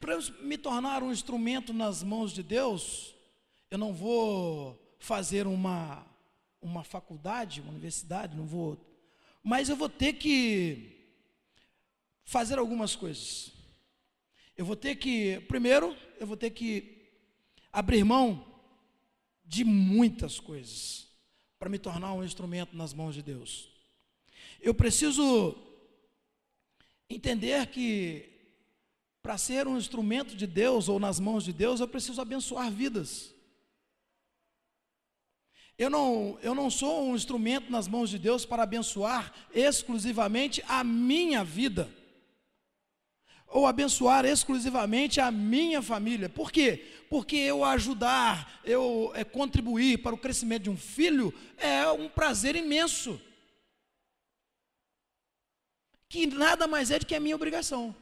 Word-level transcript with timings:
Para 0.00 0.14
eu 0.14 0.20
me 0.42 0.58
tornar 0.58 1.02
um 1.02 1.12
instrumento 1.12 1.72
nas 1.72 2.02
mãos 2.02 2.32
de 2.32 2.42
Deus, 2.42 3.14
eu 3.70 3.78
não 3.78 3.92
vou 3.92 4.96
fazer 4.98 5.46
uma, 5.46 6.06
uma 6.60 6.84
faculdade, 6.84 7.60
uma 7.60 7.70
universidade, 7.70 8.36
não 8.36 8.46
vou. 8.46 8.78
Mas 9.42 9.68
eu 9.68 9.76
vou 9.76 9.88
ter 9.88 10.14
que 10.14 11.10
fazer 12.24 12.58
algumas 12.58 12.96
coisas. 12.96 13.52
Eu 14.56 14.64
vou 14.64 14.76
ter 14.76 14.96
que, 14.96 15.40
primeiro, 15.48 15.96
eu 16.18 16.26
vou 16.26 16.36
ter 16.36 16.50
que 16.50 17.10
abrir 17.72 18.04
mão 18.04 18.46
de 19.44 19.64
muitas 19.64 20.38
coisas 20.38 21.08
para 21.58 21.68
me 21.68 21.78
tornar 21.78 22.12
um 22.12 22.24
instrumento 22.24 22.76
nas 22.76 22.94
mãos 22.94 23.14
de 23.14 23.22
Deus. 23.22 23.68
Eu 24.60 24.74
preciso 24.74 25.56
entender 27.08 27.66
que 27.66 28.33
para 29.24 29.38
ser 29.38 29.66
um 29.66 29.78
instrumento 29.78 30.36
de 30.36 30.46
Deus 30.46 30.86
ou 30.86 31.00
nas 31.00 31.18
mãos 31.18 31.44
de 31.44 31.50
Deus, 31.50 31.80
eu 31.80 31.88
preciso 31.88 32.20
abençoar 32.20 32.70
vidas. 32.70 33.34
Eu 35.78 35.88
não, 35.88 36.38
eu 36.42 36.54
não 36.54 36.68
sou 36.68 37.08
um 37.08 37.16
instrumento 37.16 37.72
nas 37.72 37.88
mãos 37.88 38.10
de 38.10 38.18
Deus 38.18 38.44
para 38.44 38.64
abençoar 38.64 39.32
exclusivamente 39.54 40.62
a 40.68 40.84
minha 40.84 41.42
vida, 41.42 41.90
ou 43.48 43.66
abençoar 43.66 44.26
exclusivamente 44.26 45.22
a 45.22 45.30
minha 45.30 45.80
família. 45.80 46.28
Por 46.28 46.52
quê? 46.52 46.84
Porque 47.08 47.36
eu 47.36 47.64
ajudar, 47.64 48.60
eu 48.62 49.10
é, 49.14 49.24
contribuir 49.24 50.02
para 50.02 50.14
o 50.14 50.18
crescimento 50.18 50.64
de 50.64 50.70
um 50.70 50.76
filho 50.76 51.32
é 51.56 51.88
um 51.88 52.10
prazer 52.10 52.56
imenso, 52.56 53.18
que 56.10 56.26
nada 56.26 56.66
mais 56.66 56.90
é 56.90 56.98
do 56.98 57.06
que 57.06 57.14
a 57.14 57.20
minha 57.20 57.34
obrigação. 57.34 57.96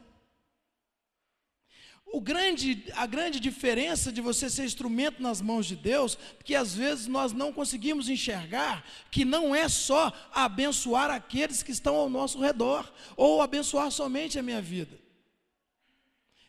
O 2.05 2.21
grande, 2.21 2.85
a 2.95 3.07
grande 3.07 3.39
diferença 3.39 4.11
de 4.11 4.21
você 4.21 4.47
ser 4.47 4.65
instrumento 4.65 5.21
nas 5.21 5.41
mãos 5.41 5.65
de 5.65 5.75
Deus, 5.75 6.15
que 6.43 6.53
às 6.53 6.75
vezes 6.75 7.07
nós 7.07 7.33
não 7.33 7.51
conseguimos 7.51 8.07
enxergar, 8.07 8.85
que 9.09 9.25
não 9.25 9.55
é 9.55 9.67
só 9.67 10.13
abençoar 10.31 11.09
aqueles 11.09 11.63
que 11.63 11.71
estão 11.71 11.95
ao 11.95 12.09
nosso 12.09 12.39
redor, 12.39 12.93
ou 13.17 13.41
abençoar 13.41 13.89
somente 13.89 14.37
a 14.37 14.43
minha 14.43 14.61
vida. 14.61 14.99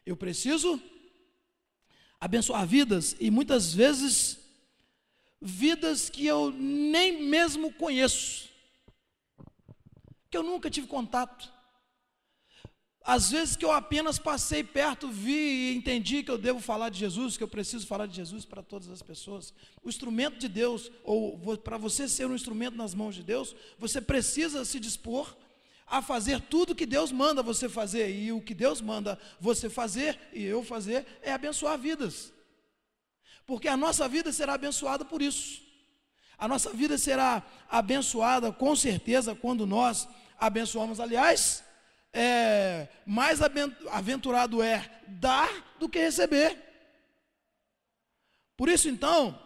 Eu 0.05 0.17
preciso 0.17 0.79
abençoar 2.20 2.67
vidas, 2.67 3.17
e 3.19 3.31
muitas 3.31 3.73
vezes, 3.73 4.39
vidas 5.41 6.11
que 6.11 6.27
eu 6.27 6.51
nem 6.51 7.23
mesmo 7.23 7.73
conheço, 7.73 8.51
que 10.31 10.36
eu 10.36 10.42
nunca 10.42 10.69
tive 10.69 10.86
contato. 10.86 11.54
Às 13.07 13.31
vezes 13.31 13.55
que 13.55 13.65
eu 13.67 13.71
apenas 13.71 14.19
passei 14.19 14.65
perto, 14.65 15.09
vi 15.09 15.33
e 15.33 15.77
entendi 15.77 16.23
que 16.23 16.31
eu 16.31 16.39
devo 16.39 16.59
falar 16.59 16.89
de 16.89 16.99
Jesus, 16.99 17.37
que 17.37 17.43
eu 17.43 17.49
preciso 17.49 17.87
falar 17.87 18.07
de 18.07 18.17
Jesus 18.17 18.47
para 18.47 18.63
todas 18.63 18.89
as 18.89 19.03
pessoas. 19.03 19.53
O 19.83 19.91
instrumento 19.91 20.39
de 20.39 20.49
Deus, 20.49 20.91
ou 21.05 21.39
para 21.59 21.77
você 21.77 22.09
ser 22.09 22.27
um 22.27 22.35
instrumento 22.35 22.77
nas 22.79 22.95
mãos 22.95 23.15
de 23.15 23.23
Deus, 23.23 23.55
você 23.79 24.01
precisa 24.01 24.65
se 24.65 24.81
dispor 24.81 25.37
a 25.87 26.01
fazer 26.01 26.41
tudo 26.41 26.75
que 26.75 26.87
Deus 26.87 27.13
manda 27.13 27.43
você 27.43 27.69
fazer. 27.69 28.11
E 28.11 28.33
o 28.33 28.41
que 28.41 28.55
Deus 28.55 28.81
manda 28.81 29.19
você 29.39 29.69
fazer 29.69 30.19
e 30.33 30.43
eu 30.43 30.65
fazer 30.65 31.07
é 31.21 31.31
abençoar 31.31 31.79
vidas. 31.79 32.33
Porque 33.47 33.69
a 33.69 33.77
nossa 33.77 34.09
vida 34.09 34.33
será 34.33 34.55
abençoada 34.55 35.05
por 35.05 35.21
isso. 35.21 35.63
A 36.39 36.49
nossa 36.49 36.73
vida 36.73 36.97
será 36.97 37.43
abençoada 37.69 38.51
com 38.51 38.75
certeza 38.75 39.35
quando 39.35 39.67
nós 39.67 40.09
abençoamos. 40.39 41.01
Aliás, 41.01 41.64
é, 42.15 42.89
mais 43.05 43.41
aventurado 43.43 44.62
é 44.62 45.03
dar 45.09 45.77
do 45.81 45.89
que 45.89 45.98
receber. 45.98 46.57
Por 48.57 48.69
isso, 48.69 48.89
então, 48.89 49.39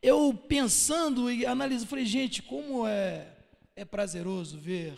eu 0.00 0.32
pensando 0.32 1.30
e 1.30 1.44
analisando, 1.44 1.90
falei, 1.90 2.06
gente, 2.06 2.40
como 2.40 2.86
é, 2.86 3.36
é 3.74 3.84
prazeroso 3.84 4.56
ver 4.56 4.96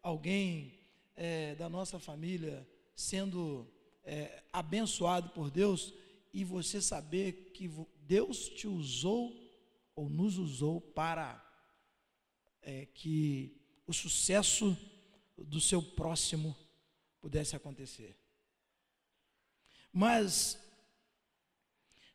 alguém 0.00 0.72
é, 1.16 1.56
da 1.56 1.68
nossa 1.68 1.98
família 1.98 2.66
sendo 2.94 3.66
é, 4.04 4.44
abençoado 4.52 5.30
por 5.30 5.50
Deus 5.50 5.92
e 6.32 6.44
você 6.44 6.80
saber 6.80 7.50
que 7.52 7.68
Deus 8.02 8.48
te 8.48 8.68
usou 8.68 9.34
ou 9.96 10.08
nos 10.08 10.38
usou 10.38 10.80
para 10.80 11.44
é, 12.62 12.86
que 12.86 13.60
o 13.86 13.92
sucesso 13.92 14.76
do 15.36 15.60
seu 15.60 15.82
próximo 15.82 16.56
pudesse 17.20 17.56
acontecer. 17.56 18.16
Mas, 19.92 20.58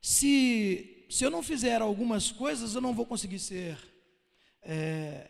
se, 0.02 1.07
se 1.09 1.24
eu 1.24 1.31
não 1.31 1.41
fizer 1.41 1.81
algumas 1.81 2.31
coisas, 2.31 2.75
eu 2.75 2.81
não 2.81 2.94
vou 2.94 3.06
conseguir 3.06 3.40
ser, 3.40 3.78
é, 4.62 5.29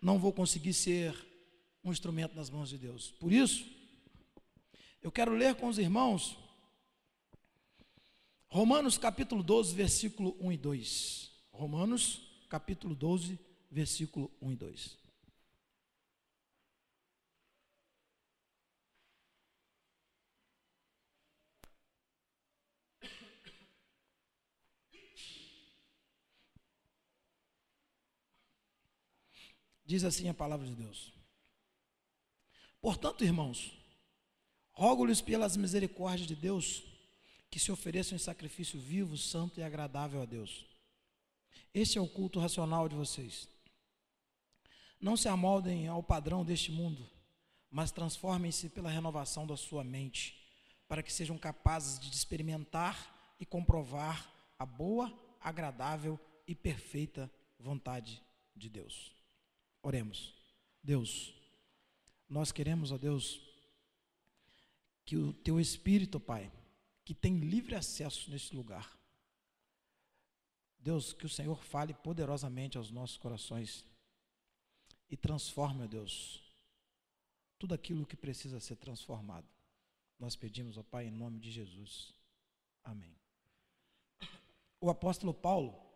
não 0.00 0.18
vou 0.18 0.32
conseguir 0.32 0.74
ser 0.74 1.14
um 1.82 1.92
instrumento 1.92 2.34
nas 2.34 2.50
mãos 2.50 2.68
de 2.68 2.78
Deus. 2.78 3.10
Por 3.12 3.32
isso, 3.32 3.64
eu 5.02 5.10
quero 5.10 5.32
ler 5.32 5.54
com 5.54 5.68
os 5.68 5.78
irmãos 5.78 6.36
Romanos 8.52 8.98
capítulo 8.98 9.44
12, 9.44 9.74
versículo 9.76 10.36
1 10.40 10.52
e 10.52 10.56
2. 10.56 11.30
Romanos 11.52 12.20
capítulo 12.48 12.96
12, 12.96 13.38
versículo 13.70 14.28
1 14.42 14.52
e 14.52 14.56
2. 14.56 14.99
Diz 29.90 30.04
assim 30.04 30.28
a 30.28 30.34
palavra 30.34 30.64
de 30.64 30.76
Deus. 30.76 31.12
Portanto, 32.80 33.24
irmãos, 33.24 33.76
rogo-lhes 34.70 35.20
pelas 35.20 35.56
misericórdias 35.56 36.28
de 36.28 36.36
Deus 36.36 36.84
que 37.50 37.58
se 37.58 37.72
ofereçam 37.72 38.14
em 38.14 38.20
sacrifício 38.20 38.78
vivo, 38.78 39.18
santo 39.18 39.58
e 39.58 39.64
agradável 39.64 40.22
a 40.22 40.24
Deus. 40.24 40.64
Este 41.74 41.98
é 41.98 42.00
o 42.00 42.06
culto 42.06 42.38
racional 42.38 42.88
de 42.88 42.94
vocês. 42.94 43.48
Não 45.00 45.16
se 45.16 45.26
amoldem 45.26 45.88
ao 45.88 46.04
padrão 46.04 46.44
deste 46.44 46.70
mundo, 46.70 47.04
mas 47.68 47.90
transformem-se 47.90 48.68
pela 48.68 48.88
renovação 48.90 49.44
da 49.44 49.56
sua 49.56 49.82
mente, 49.82 50.40
para 50.86 51.02
que 51.02 51.12
sejam 51.12 51.36
capazes 51.36 51.98
de 51.98 52.14
experimentar 52.14 53.34
e 53.40 53.44
comprovar 53.44 54.30
a 54.56 54.64
boa, 54.64 55.12
agradável 55.40 56.16
e 56.46 56.54
perfeita 56.54 57.28
vontade 57.58 58.22
de 58.54 58.68
Deus. 58.68 59.18
Oremos. 59.82 60.34
Deus, 60.82 61.34
nós 62.28 62.52
queremos, 62.52 62.92
ó 62.92 62.98
Deus, 62.98 63.40
que 65.04 65.16
o 65.16 65.32
teu 65.32 65.60
Espírito, 65.60 66.20
Pai, 66.20 66.50
que 67.04 67.14
tem 67.14 67.38
livre 67.38 67.74
acesso 67.74 68.30
nesse 68.30 68.54
lugar, 68.54 68.98
Deus, 70.78 71.12
que 71.12 71.26
o 71.26 71.28
Senhor 71.28 71.62
fale 71.62 71.92
poderosamente 71.92 72.78
aos 72.78 72.90
nossos 72.90 73.18
corações 73.18 73.84
e 75.10 75.16
transforme, 75.16 75.84
ó 75.84 75.86
Deus, 75.86 76.40
tudo 77.58 77.74
aquilo 77.74 78.06
que 78.06 78.16
precisa 78.16 78.60
ser 78.60 78.76
transformado. 78.76 79.46
Nós 80.18 80.36
pedimos, 80.36 80.78
ó 80.78 80.82
Pai, 80.82 81.06
em 81.06 81.10
nome 81.10 81.38
de 81.38 81.50
Jesus. 81.50 82.14
Amém. 82.82 83.14
O 84.80 84.88
apóstolo 84.88 85.34
Paulo, 85.34 85.89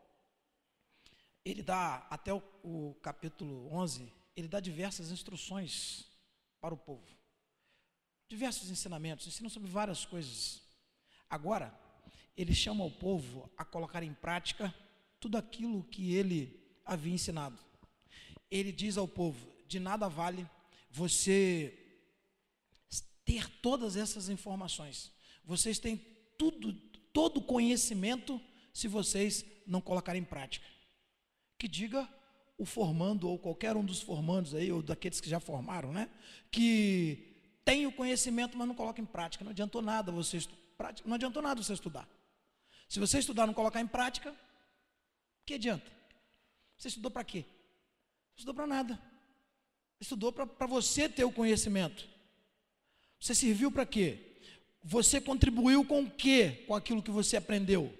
ele 1.45 1.63
dá, 1.63 2.07
até 2.09 2.33
o, 2.33 2.43
o 2.63 2.95
capítulo 3.03 3.69
11, 3.71 4.11
ele 4.35 4.49
dá 4.49 4.61
diversas 4.61 5.11
instruções 5.11 6.07
para 6.61 6.73
o 6.73 6.79
povo. 6.79 7.05
Diversos 8.29 8.71
ensinamentos, 8.71 9.27
ensina 9.27 9.51
sobre 9.51 9.71
várias 9.71 10.07
coisas. 10.07 10.63
Agora, 11.29 11.79
ele 12.37 12.55
chama 12.55 12.85
o 12.85 12.91
povo 12.91 13.51
a 13.57 13.65
colocar 13.65 14.03
em 14.03 14.15
prática 14.15 14.75
tudo 15.21 15.37
aquilo 15.37 15.85
que 15.85 16.15
ele 16.15 16.59
havia 16.85 17.13
ensinado. 17.13 17.59
Ele 18.51 18.73
diz 18.73 18.97
ao 18.97 19.07
povo: 19.07 19.47
de 19.69 19.79
nada 19.79 20.09
vale 20.09 20.49
você 20.91 21.79
ter 23.25 23.49
todas 23.61 23.97
essas 23.97 24.29
informações. 24.31 25.13
Vocês 25.45 25.79
têm 25.79 25.99
tudo, 26.39 26.73
todo 27.13 27.43
conhecimento 27.43 28.41
se 28.73 28.89
vocês 28.89 29.45
não 29.67 29.81
colocarem 29.81 30.23
em 30.23 30.25
prática 30.25 30.74
que 31.59 31.69
diga 31.69 32.09
o 32.57 32.65
formando 32.65 33.29
ou 33.29 33.39
qualquer 33.39 33.77
um 33.77 33.85
dos 33.85 34.01
formandos 34.01 34.55
aí, 34.55 34.71
ou 34.71 34.83
daqueles 34.83 35.21
que 35.21 35.29
já 35.29 35.41
formaram, 35.41 35.93
né? 35.93 36.09
Que 36.51 37.35
tem 37.65 37.87
o 37.87 37.93
conhecimento, 37.93 38.57
mas 38.57 38.69
não 38.69 38.75
coloca 38.75 39.01
em 39.01 39.07
prática. 39.07 39.45
Não 39.45 39.51
adiantou 39.51 39.83
nada 39.83 40.13
você 40.13 40.39
não 41.05 41.15
adiantou 41.15 41.43
nada 41.43 41.63
você 41.63 41.73
estudar. 41.73 42.09
Se 42.89 42.99
você 42.99 43.19
estudar 43.19 43.45
e 43.45 43.47
não 43.47 43.55
colocar 43.55 43.81
em 43.81 43.87
prática, 43.87 44.35
que 45.47 45.55
adianta? 45.55 45.91
Você 46.77 46.89
estudou 46.89 47.11
para 47.11 47.25
quê? 47.25 47.45
Estudou 48.37 48.55
para 48.55 48.67
nada. 48.67 49.01
Estudou 50.01 50.33
para 50.33 50.67
você 50.67 51.09
ter 51.09 51.25
o 51.25 51.33
conhecimento. 51.33 52.07
Você 53.21 53.35
serviu 53.35 53.71
para 53.71 53.87
quê? 53.87 54.37
Você 54.83 55.21
contribuiu 55.21 55.85
com 55.85 56.03
o 56.03 56.11
quê? 56.11 56.65
Com 56.67 56.75
aquilo 56.75 57.03
que 57.03 57.11
você 57.11 57.37
aprendeu. 57.37 57.93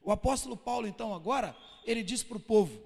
O 0.00 0.10
apóstolo 0.10 0.56
Paulo, 0.56 0.86
então, 0.86 1.12
agora, 1.12 1.54
ele 1.90 2.02
diz 2.02 2.22
para 2.22 2.36
o 2.36 2.40
povo: 2.40 2.80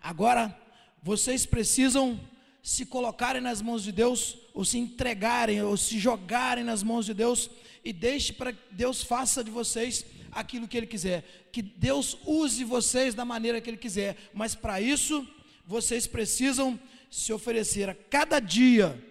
agora 0.00 0.56
vocês 1.02 1.46
precisam 1.46 2.20
se 2.62 2.84
colocarem 2.84 3.40
nas 3.40 3.62
mãos 3.62 3.82
de 3.82 3.92
Deus, 3.92 4.36
ou 4.52 4.64
se 4.64 4.78
entregarem, 4.78 5.62
ou 5.62 5.76
se 5.76 5.98
jogarem 5.98 6.64
nas 6.64 6.82
mãos 6.82 7.06
de 7.06 7.14
Deus, 7.14 7.48
e 7.84 7.92
deixe 7.92 8.32
para 8.32 8.52
que 8.52 8.74
Deus 8.74 9.02
faça 9.02 9.42
de 9.42 9.50
vocês 9.50 10.04
aquilo 10.32 10.68
que 10.68 10.76
Ele 10.76 10.86
quiser. 10.86 11.48
Que 11.52 11.62
Deus 11.62 12.18
use 12.26 12.64
vocês 12.64 13.14
da 13.14 13.24
maneira 13.24 13.60
que 13.60 13.70
Ele 13.70 13.76
quiser. 13.76 14.16
Mas 14.34 14.54
para 14.54 14.80
isso, 14.80 15.26
vocês 15.64 16.06
precisam 16.06 16.78
se 17.10 17.32
oferecer 17.32 17.88
a 17.88 17.94
cada 17.94 18.40
dia 18.40 19.02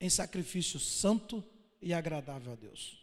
em 0.00 0.08
sacrifício 0.08 0.78
santo 0.78 1.44
e 1.82 1.92
agradável 1.92 2.52
a 2.52 2.56
Deus. 2.56 2.96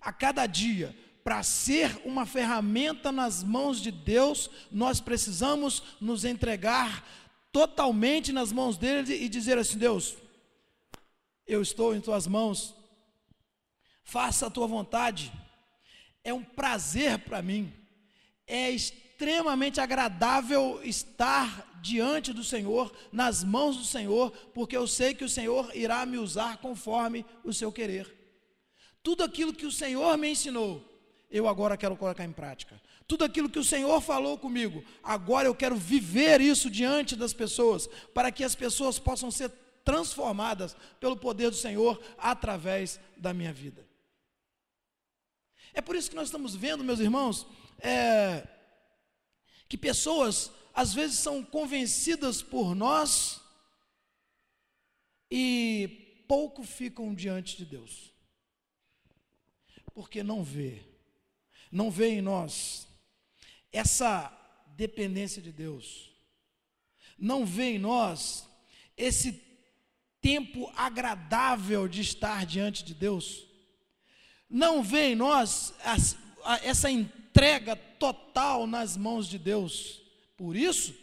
A 0.00 0.12
cada 0.12 0.46
dia, 0.46 0.96
para 1.24 1.42
ser 1.42 2.00
uma 2.04 2.26
ferramenta 2.26 3.12
nas 3.12 3.42
mãos 3.42 3.80
de 3.80 3.90
Deus, 3.90 4.50
nós 4.70 5.00
precisamos 5.00 5.82
nos 6.00 6.24
entregar 6.24 7.06
totalmente 7.52 8.32
nas 8.32 8.50
mãos 8.50 8.76
dele 8.76 9.14
e 9.14 9.28
dizer 9.28 9.58
assim: 9.58 9.78
Deus, 9.78 10.16
eu 11.46 11.62
estou 11.62 11.94
em 11.94 12.00
tuas 12.00 12.26
mãos, 12.26 12.74
faça 14.02 14.46
a 14.46 14.50
tua 14.50 14.66
vontade. 14.66 15.32
É 16.24 16.32
um 16.32 16.42
prazer 16.42 17.18
para 17.18 17.42
mim, 17.42 17.72
é 18.46 18.70
extremamente 18.70 19.80
agradável 19.80 20.80
estar 20.84 21.80
diante 21.82 22.32
do 22.32 22.44
Senhor, 22.44 22.92
nas 23.12 23.42
mãos 23.42 23.76
do 23.76 23.84
Senhor, 23.84 24.30
porque 24.54 24.76
eu 24.76 24.86
sei 24.86 25.14
que 25.14 25.24
o 25.24 25.28
Senhor 25.28 25.70
irá 25.74 26.06
me 26.06 26.16
usar 26.16 26.58
conforme 26.58 27.26
o 27.44 27.52
seu 27.52 27.72
querer. 27.72 28.22
Tudo 29.02 29.24
aquilo 29.24 29.52
que 29.52 29.66
o 29.66 29.72
Senhor 29.72 30.16
me 30.16 30.30
ensinou, 30.30 30.91
eu 31.32 31.48
agora 31.48 31.78
quero 31.78 31.96
colocar 31.96 32.24
em 32.24 32.32
prática. 32.32 32.80
Tudo 33.08 33.24
aquilo 33.24 33.48
que 33.48 33.58
o 33.58 33.64
Senhor 33.64 34.00
falou 34.02 34.38
comigo, 34.38 34.84
agora 35.02 35.48
eu 35.48 35.54
quero 35.54 35.74
viver 35.74 36.40
isso 36.40 36.70
diante 36.70 37.16
das 37.16 37.32
pessoas, 37.32 37.88
para 38.14 38.30
que 38.30 38.44
as 38.44 38.54
pessoas 38.54 38.98
possam 38.98 39.30
ser 39.30 39.50
transformadas 39.82 40.76
pelo 41.00 41.16
poder 41.16 41.50
do 41.50 41.56
Senhor 41.56 42.00
através 42.18 43.00
da 43.16 43.32
minha 43.32 43.52
vida. 43.52 43.84
É 45.72 45.80
por 45.80 45.96
isso 45.96 46.10
que 46.10 46.16
nós 46.16 46.28
estamos 46.28 46.54
vendo, 46.54 46.84
meus 46.84 47.00
irmãos, 47.00 47.46
é, 47.80 48.46
que 49.68 49.78
pessoas 49.78 50.52
às 50.74 50.92
vezes 50.92 51.18
são 51.18 51.42
convencidas 51.42 52.42
por 52.42 52.74
nós 52.74 53.40
e 55.30 56.24
pouco 56.28 56.62
ficam 56.62 57.14
diante 57.14 57.56
de 57.56 57.64
Deus, 57.64 58.12
porque 59.94 60.22
não 60.22 60.44
vê, 60.44 60.91
não 61.72 61.90
vê 61.90 62.10
em 62.10 62.20
nós 62.20 62.86
essa 63.72 64.30
dependência 64.76 65.40
de 65.40 65.50
Deus, 65.50 66.10
não 67.18 67.46
vê 67.46 67.72
em 67.72 67.78
nós 67.78 68.46
esse 68.96 69.42
tempo 70.20 70.70
agradável 70.76 71.88
de 71.88 72.02
estar 72.02 72.44
diante 72.44 72.84
de 72.84 72.94
Deus, 72.94 73.46
não 74.48 74.82
vê 74.82 75.12
em 75.12 75.14
nós 75.14 75.72
essa 76.62 76.90
entrega 76.90 77.74
total 77.74 78.66
nas 78.66 78.96
mãos 78.96 79.26
de 79.26 79.38
Deus. 79.38 80.02
Por 80.36 80.54
isso, 80.54 80.94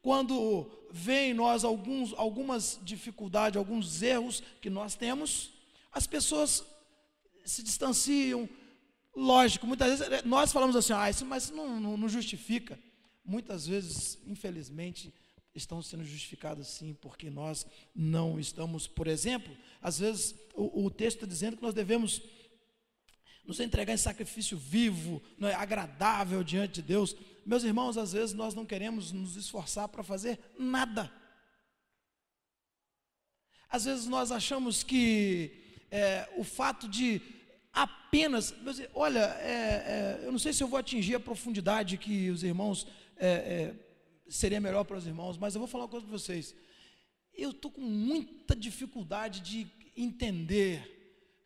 quando 0.00 0.70
vê 0.90 1.30
em 1.30 1.34
nós 1.34 1.64
alguns, 1.64 2.14
algumas 2.14 2.78
dificuldades, 2.82 3.58
alguns 3.58 4.00
erros 4.00 4.42
que 4.62 4.70
nós 4.70 4.94
temos, 4.94 5.50
as 5.92 6.06
pessoas 6.06 6.64
se 7.44 7.62
distanciam, 7.62 8.48
Lógico, 9.14 9.66
muitas 9.66 10.00
vezes 10.00 10.24
nós 10.24 10.52
falamos 10.52 10.74
assim, 10.74 10.92
ah, 10.92 11.08
isso, 11.08 11.24
mas 11.24 11.50
não, 11.50 11.80
não, 11.80 11.96
não 11.96 12.08
justifica. 12.08 12.78
Muitas 13.24 13.66
vezes, 13.66 14.18
infelizmente, 14.26 15.14
estão 15.54 15.80
sendo 15.80 16.04
justificadas 16.04 16.66
sim, 16.66 16.94
porque 17.00 17.30
nós 17.30 17.64
não 17.94 18.40
estamos, 18.40 18.88
por 18.88 19.06
exemplo, 19.06 19.56
às 19.80 19.98
vezes 19.98 20.34
o, 20.54 20.84
o 20.86 20.90
texto 20.90 21.18
está 21.18 21.26
dizendo 21.26 21.56
que 21.56 21.62
nós 21.62 21.74
devemos 21.74 22.20
nos 23.46 23.60
entregar 23.60 23.92
em 23.92 23.98
sacrifício 23.98 24.56
vivo, 24.56 25.22
é, 25.40 25.54
agradável 25.54 26.42
diante 26.42 26.74
de 26.74 26.82
Deus. 26.82 27.14
Meus 27.46 27.62
irmãos, 27.62 27.96
às 27.96 28.12
vezes 28.12 28.34
nós 28.34 28.54
não 28.54 28.66
queremos 28.66 29.12
nos 29.12 29.36
esforçar 29.36 29.86
para 29.88 30.02
fazer 30.02 30.40
nada. 30.58 31.12
Às 33.68 33.84
vezes 33.84 34.06
nós 34.06 34.32
achamos 34.32 34.82
que 34.82 35.84
é, 35.90 36.28
o 36.36 36.44
fato 36.44 36.88
de 36.88 37.20
apenas. 37.74 38.54
Olha, 38.94 39.24
é, 39.40 40.20
é, 40.22 40.26
eu 40.26 40.32
não 40.32 40.38
sei 40.38 40.52
se 40.52 40.62
eu 40.62 40.68
vou 40.68 40.78
atingir 40.78 41.16
a 41.16 41.20
profundidade 41.20 41.98
que 41.98 42.30
os 42.30 42.42
irmãos. 42.42 42.86
É, 43.16 43.28
é, 43.28 43.84
seria 44.28 44.60
melhor 44.60 44.84
para 44.84 44.96
os 44.96 45.06
irmãos, 45.06 45.36
mas 45.36 45.54
eu 45.54 45.58
vou 45.58 45.68
falar 45.68 45.84
uma 45.84 45.90
coisa 45.90 46.06
para 46.06 46.18
vocês. 46.18 46.54
Eu 47.32 47.50
estou 47.50 47.70
com 47.70 47.80
muita 47.80 48.54
dificuldade 48.54 49.40
de 49.40 49.66
entender 49.96 50.90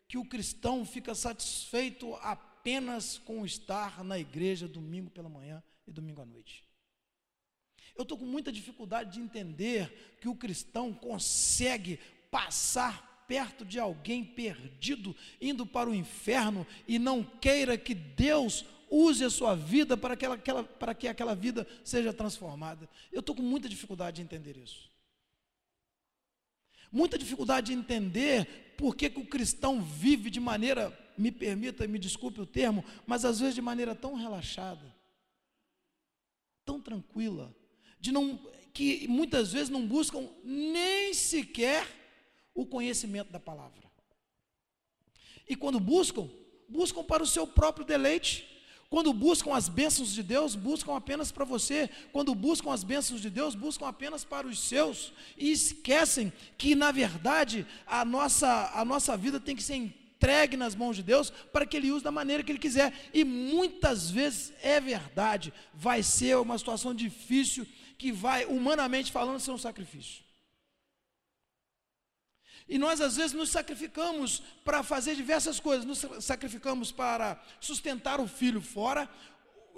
que 0.07 0.17
o 0.17 0.25
cristão 0.25 0.85
fica 0.85 1.13
satisfeito 1.13 2.15
apenas 2.15 3.17
com 3.17 3.45
estar 3.45 4.03
na 4.03 4.17
igreja 4.17 4.67
domingo 4.67 5.09
pela 5.09 5.29
manhã 5.29 5.61
e 5.87 5.91
domingo 5.91 6.21
à 6.21 6.25
noite. 6.25 6.63
Eu 7.95 8.03
estou 8.03 8.17
com 8.17 8.25
muita 8.25 8.51
dificuldade 8.51 9.13
de 9.13 9.19
entender 9.19 10.17
que 10.21 10.29
o 10.29 10.35
cristão 10.35 10.93
consegue 10.93 11.99
passar 12.31 13.08
perto 13.29 13.63
de 13.63 13.79
alguém 13.79 14.25
perdido, 14.25 15.15
indo 15.39 15.67
para 15.67 15.87
o 15.87 15.93
inferno, 15.93 16.65
e 16.87 16.97
não 16.97 17.23
queira 17.23 17.77
que 17.77 17.93
Deus 17.93 18.65
use 18.89 19.23
a 19.23 19.29
sua 19.29 19.55
vida 19.55 19.95
para 19.95 20.17
que, 20.17 20.25
aquela, 20.25 20.63
para 20.63 20.95
que 20.95 21.07
aquela 21.07 21.35
vida 21.35 21.67
seja 21.83 22.11
transformada. 22.11 22.89
Eu 23.11 23.19
estou 23.19 23.35
com 23.35 23.43
muita 23.43 23.69
dificuldade 23.69 24.15
de 24.15 24.23
entender 24.23 24.57
isso. 24.57 24.89
Muita 26.91 27.19
dificuldade 27.19 27.67
de 27.67 27.73
entender 27.73 28.73
por 28.75 28.95
que, 28.95 29.11
que 29.11 29.19
o 29.19 29.27
cristão 29.27 29.79
vive 29.79 30.31
de 30.31 30.39
maneira, 30.39 30.91
me 31.15 31.31
permita, 31.31 31.87
me 31.87 31.99
desculpe 31.99 32.41
o 32.41 32.47
termo, 32.47 32.83
mas 33.05 33.23
às 33.23 33.39
vezes 33.39 33.53
de 33.53 33.61
maneira 33.61 33.93
tão 33.93 34.15
relaxada, 34.15 34.91
tão 36.65 36.81
tranquila, 36.81 37.55
de 37.99 38.11
não, 38.11 38.39
que 38.73 39.07
muitas 39.07 39.51
vezes 39.51 39.69
não 39.69 39.85
buscam 39.85 40.27
nem 40.43 41.13
sequer 41.13 41.98
o 42.61 42.65
conhecimento 42.65 43.31
da 43.31 43.39
palavra. 43.39 43.89
E 45.47 45.55
quando 45.55 45.79
buscam, 45.79 46.29
buscam 46.67 47.03
para 47.03 47.23
o 47.23 47.27
seu 47.27 47.47
próprio 47.47 47.85
deleite. 47.85 48.47
Quando 48.89 49.13
buscam 49.13 49.53
as 49.53 49.69
bênçãos 49.69 50.11
de 50.13 50.21
Deus, 50.21 50.55
buscam 50.55 50.95
apenas 50.95 51.31
para 51.31 51.45
você. 51.45 51.89
Quando 52.11 52.35
buscam 52.35 52.71
as 52.71 52.83
bênçãos 52.83 53.21
de 53.21 53.29
Deus, 53.29 53.55
buscam 53.55 53.87
apenas 53.87 54.23
para 54.23 54.47
os 54.47 54.59
seus. 54.59 55.13
E 55.37 55.51
esquecem 55.51 56.33
que, 56.57 56.75
na 56.75 56.91
verdade, 56.91 57.65
a 57.85 58.03
nossa, 58.03 58.71
a 58.73 58.83
nossa 58.83 59.15
vida 59.15 59.39
tem 59.39 59.55
que 59.55 59.63
ser 59.63 59.75
entregue 59.75 60.57
nas 60.57 60.75
mãos 60.75 60.97
de 60.97 61.03
Deus 61.03 61.29
para 61.29 61.65
que 61.65 61.77
Ele 61.77 61.91
use 61.91 62.03
da 62.03 62.11
maneira 62.11 62.43
que 62.43 62.51
Ele 62.51 62.59
quiser. 62.59 62.93
E 63.13 63.23
muitas 63.23 64.11
vezes 64.11 64.53
é 64.61 64.81
verdade, 64.81 65.53
vai 65.73 66.03
ser 66.03 66.35
uma 66.37 66.57
situação 66.57 66.93
difícil 66.93 67.65
que 67.97 68.11
vai, 68.11 68.45
humanamente 68.45 69.11
falando, 69.11 69.39
ser 69.39 69.51
um 69.51 69.57
sacrifício. 69.57 70.28
E 72.69 72.77
nós, 72.77 73.01
às 73.01 73.15
vezes, 73.15 73.33
nos 73.33 73.49
sacrificamos 73.49 74.43
para 74.63 74.83
fazer 74.83 75.15
diversas 75.15 75.59
coisas. 75.59 75.85
Nos 75.85 76.05
sacrificamos 76.23 76.91
para 76.91 77.41
sustentar 77.59 78.19
o 78.19 78.27
filho 78.27 78.61
fora. 78.61 79.09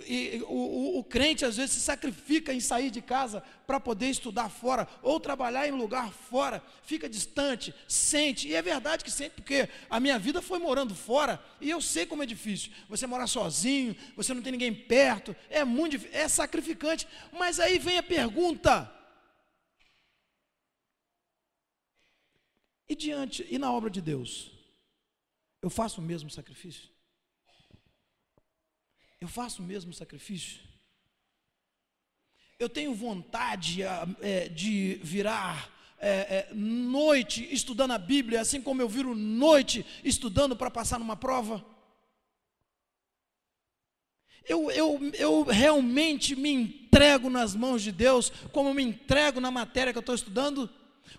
E 0.06 0.44
o, 0.48 0.54
o, 0.54 1.00
o 1.00 1.04
crente, 1.04 1.46
às 1.46 1.56
vezes, 1.56 1.72
se 1.72 1.80
sacrifica 1.80 2.54
em 2.54 2.60
sair 2.60 2.90
de 2.90 3.02
casa 3.02 3.42
para 3.66 3.80
poder 3.80 4.08
estudar 4.08 4.50
fora, 4.50 4.88
ou 5.02 5.20
trabalhar 5.20 5.68
em 5.68 5.72
lugar 5.72 6.12
fora, 6.12 6.62
fica 6.84 7.08
distante, 7.08 7.74
sente. 7.88 8.50
E 8.50 8.56
é 8.56 8.62
verdade 8.62 9.06
que 9.06 9.12
sente, 9.12 9.36
porque 9.36 9.70
a 9.90 10.00
minha 10.00 10.20
vida 10.20 10.42
foi 10.42 10.60
morando 10.60 10.94
fora, 10.94 11.42
e 11.62 11.70
eu 11.70 11.80
sei 11.80 12.06
como 12.06 12.24
é 12.24 12.26
difícil. 12.26 12.72
Você 12.90 13.08
morar 13.08 13.28
sozinho, 13.28 13.96
você 14.18 14.34
não 14.34 14.42
tem 14.42 14.52
ninguém 14.52 14.74
perto, 14.74 15.34
é 15.50 15.64
muito 15.64 15.98
é 16.12 16.28
sacrificante. 16.28 17.08
Mas 17.32 17.60
aí 17.60 17.80
vem 17.80 17.98
a 17.98 18.04
pergunta: 18.04 18.92
E 22.88 22.96
diante, 22.96 23.46
e 23.50 23.58
na 23.58 23.72
obra 23.72 23.90
de 23.90 24.02
Deus? 24.02 24.52
Eu 25.62 25.70
faço 25.70 26.02
o 26.02 26.04
mesmo 26.04 26.30
sacrifício? 26.30 26.90
Eu 29.20 29.28
faço 29.28 29.62
o 29.62 29.66
mesmo 29.66 29.94
sacrifício? 29.94 30.60
Eu 32.58 32.68
tenho 32.68 32.94
vontade 32.94 33.82
é, 33.84 34.50
de 34.50 34.96
virar 35.04 35.72
é, 36.00 36.10
é, 36.10 36.54
noite 36.54 37.48
estudando 37.54 37.92
a 37.92 37.98
Bíblia, 37.98 38.42
assim 38.42 38.62
como 38.62 38.82
eu 38.82 38.90
viro 38.90 39.16
noite 39.16 39.86
estudando 40.04 40.56
para 40.56 40.72
passar 40.72 41.00
numa 41.00 41.16
prova? 41.16 41.64
Eu, 44.44 44.72
eu, 44.72 45.00
eu 45.14 45.44
realmente 45.44 46.36
me 46.36 46.52
entrego 46.52 47.30
nas 47.30 47.56
mãos 47.56 47.84
de 47.84 47.92
Deus, 47.92 48.32
como 48.52 48.70
eu 48.70 48.74
me 48.74 48.84
entrego 48.84 49.40
na 49.40 49.52
matéria 49.52 49.94
que 49.94 49.98
eu 49.98 50.02
estou 50.02 50.16
estudando? 50.16 50.68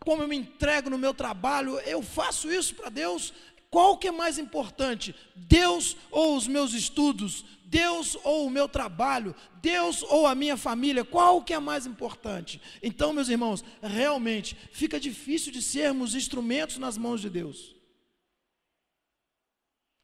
Como 0.01 0.23
eu 0.23 0.29
me 0.29 0.37
entrego 0.37 0.91
no 0.91 0.99
meu 0.99 1.15
trabalho, 1.15 1.79
eu 1.81 2.03
faço 2.03 2.51
isso 2.51 2.75
para 2.75 2.89
Deus. 2.89 3.33
Qual 3.71 3.97
que 3.97 4.09
é 4.09 4.11
mais 4.11 4.39
importante? 4.39 5.15
Deus 5.35 5.97
ou 6.11 6.37
os 6.37 6.47
meus 6.47 6.75
estudos? 6.75 7.45
Deus 7.65 8.19
ou 8.23 8.47
o 8.47 8.51
meu 8.51 8.69
trabalho? 8.69 9.35
Deus 9.62 10.03
ou 10.03 10.27
a 10.27 10.35
minha 10.35 10.59
família? 10.59 11.07
Qual 11.07 11.43
que 11.43 11.55
é 11.55 11.59
mais 11.59 11.87
importante? 11.87 12.61
Então, 12.83 13.15
meus 13.15 13.31
irmãos, 13.31 13.65
realmente 13.83 14.55
fica 14.73 15.01
difícil 15.01 15.51
de 15.51 15.62
sermos 15.62 16.15
instrumentos 16.15 16.77
nas 16.77 16.99
mãos 16.99 17.23
de 17.23 17.31
Deus. 17.31 17.75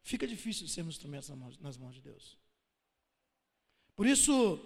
Fica 0.02 0.26
difícil 0.26 0.64
de 0.64 0.72
sermos 0.72 0.94
instrumentos 0.94 1.28
nas 1.60 1.76
mãos 1.76 1.94
de 1.94 2.00
Deus. 2.00 2.38
Por 3.94 4.06
isso, 4.06 4.58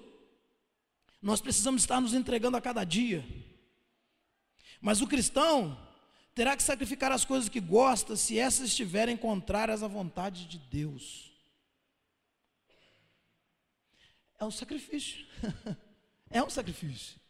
nós 1.21 1.41
precisamos 1.41 1.83
estar 1.83 2.01
nos 2.01 2.15
entregando 2.15 2.57
a 2.57 2.61
cada 2.61 2.85
dia. 2.85 3.25
Mas 4.83 5.01
o 5.01 5.07
cristão 5.07 5.79
terá 6.35 6.57
que 6.57 6.63
sacrificar 6.63 7.13
as 7.13 7.25
coisas 7.25 7.49
que 7.49 7.61
gosta 7.61 8.17
se 8.17 8.37
essas 8.37 8.67
estiverem 8.67 9.17
contrárias 9.17 9.81
à 9.81 9.87
vontade 9.87 10.45
de 10.47 10.59
Deus. 10.59 11.31
É 14.41 14.45
um 14.45 14.51
sacrifício. 14.51 15.25
é 16.29 16.43
um 16.43 16.51
sacrifício. 16.51 17.21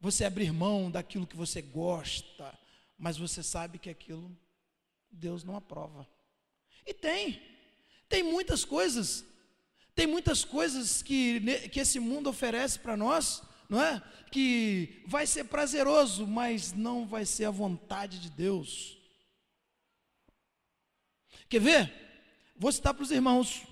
Você 0.00 0.24
abrir 0.24 0.52
mão 0.52 0.90
daquilo 0.90 1.28
que 1.28 1.36
você 1.36 1.62
gosta, 1.62 2.58
mas 2.98 3.16
você 3.16 3.40
sabe 3.40 3.78
que 3.78 3.88
aquilo 3.88 4.36
Deus 5.12 5.44
não 5.44 5.54
aprova. 5.54 6.08
E 6.84 6.92
tem. 6.92 7.40
Tem 8.08 8.24
muitas 8.24 8.64
coisas. 8.64 9.24
Tem 9.94 10.08
muitas 10.08 10.44
coisas 10.44 11.02
que, 11.02 11.68
que 11.68 11.78
esse 11.78 12.00
mundo 12.00 12.28
oferece 12.28 12.80
para 12.80 12.96
nós 12.96 13.42
não 13.70 13.80
é? 13.80 14.02
Que 14.32 15.02
vai 15.06 15.26
ser 15.26 15.44
prazeroso, 15.44 16.26
mas 16.26 16.72
não 16.72 17.06
vai 17.06 17.24
ser 17.24 17.44
a 17.44 17.50
vontade 17.52 18.18
de 18.18 18.28
Deus. 18.28 18.98
Quer 21.48 21.60
ver? 21.60 21.94
Vou 22.56 22.72
citar 22.72 22.92
para 22.92 23.04
os 23.04 23.12
irmãos. 23.12 23.62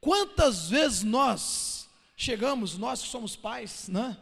Quantas 0.00 0.70
vezes 0.70 1.02
nós 1.02 1.90
chegamos, 2.16 2.78
nós 2.78 3.02
que 3.02 3.08
somos 3.08 3.36
pais, 3.36 3.86
né? 3.88 4.16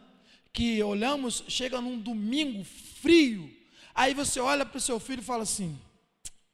Que 0.51 0.83
olhamos, 0.83 1.45
chega 1.47 1.79
num 1.79 1.97
domingo 1.97 2.63
frio, 2.65 3.55
aí 3.95 4.13
você 4.13 4.41
olha 4.41 4.65
para 4.65 4.77
o 4.77 4.81
seu 4.81 4.99
filho 4.99 5.21
e 5.21 5.25
fala 5.25 5.43
assim: 5.43 5.79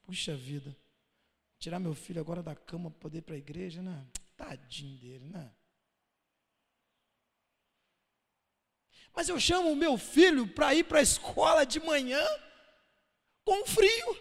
puxa 0.03 0.35
vida, 0.35 0.75
tirar 1.57 1.79
meu 1.79 1.95
filho 1.95 2.21
agora 2.21 2.43
da 2.43 2.53
cama 2.53 2.91
para 2.91 2.99
poder 2.99 3.17
ir 3.19 3.21
para 3.21 3.35
a 3.35 3.39
igreja, 3.39 3.81
né? 3.81 4.05
Tadinho 4.37 4.97
dele, 4.99 5.25
né? 5.25 5.49
Mas 9.15 9.29
eu 9.29 9.39
chamo 9.39 9.71
o 9.71 9.75
meu 9.75 9.97
filho 9.97 10.47
para 10.47 10.75
ir 10.75 10.83
para 10.83 10.99
a 10.99 11.03
escola 11.03 11.65
de 11.65 11.79
manhã 11.79 12.23
com 13.45 13.65
frio. 13.65 14.17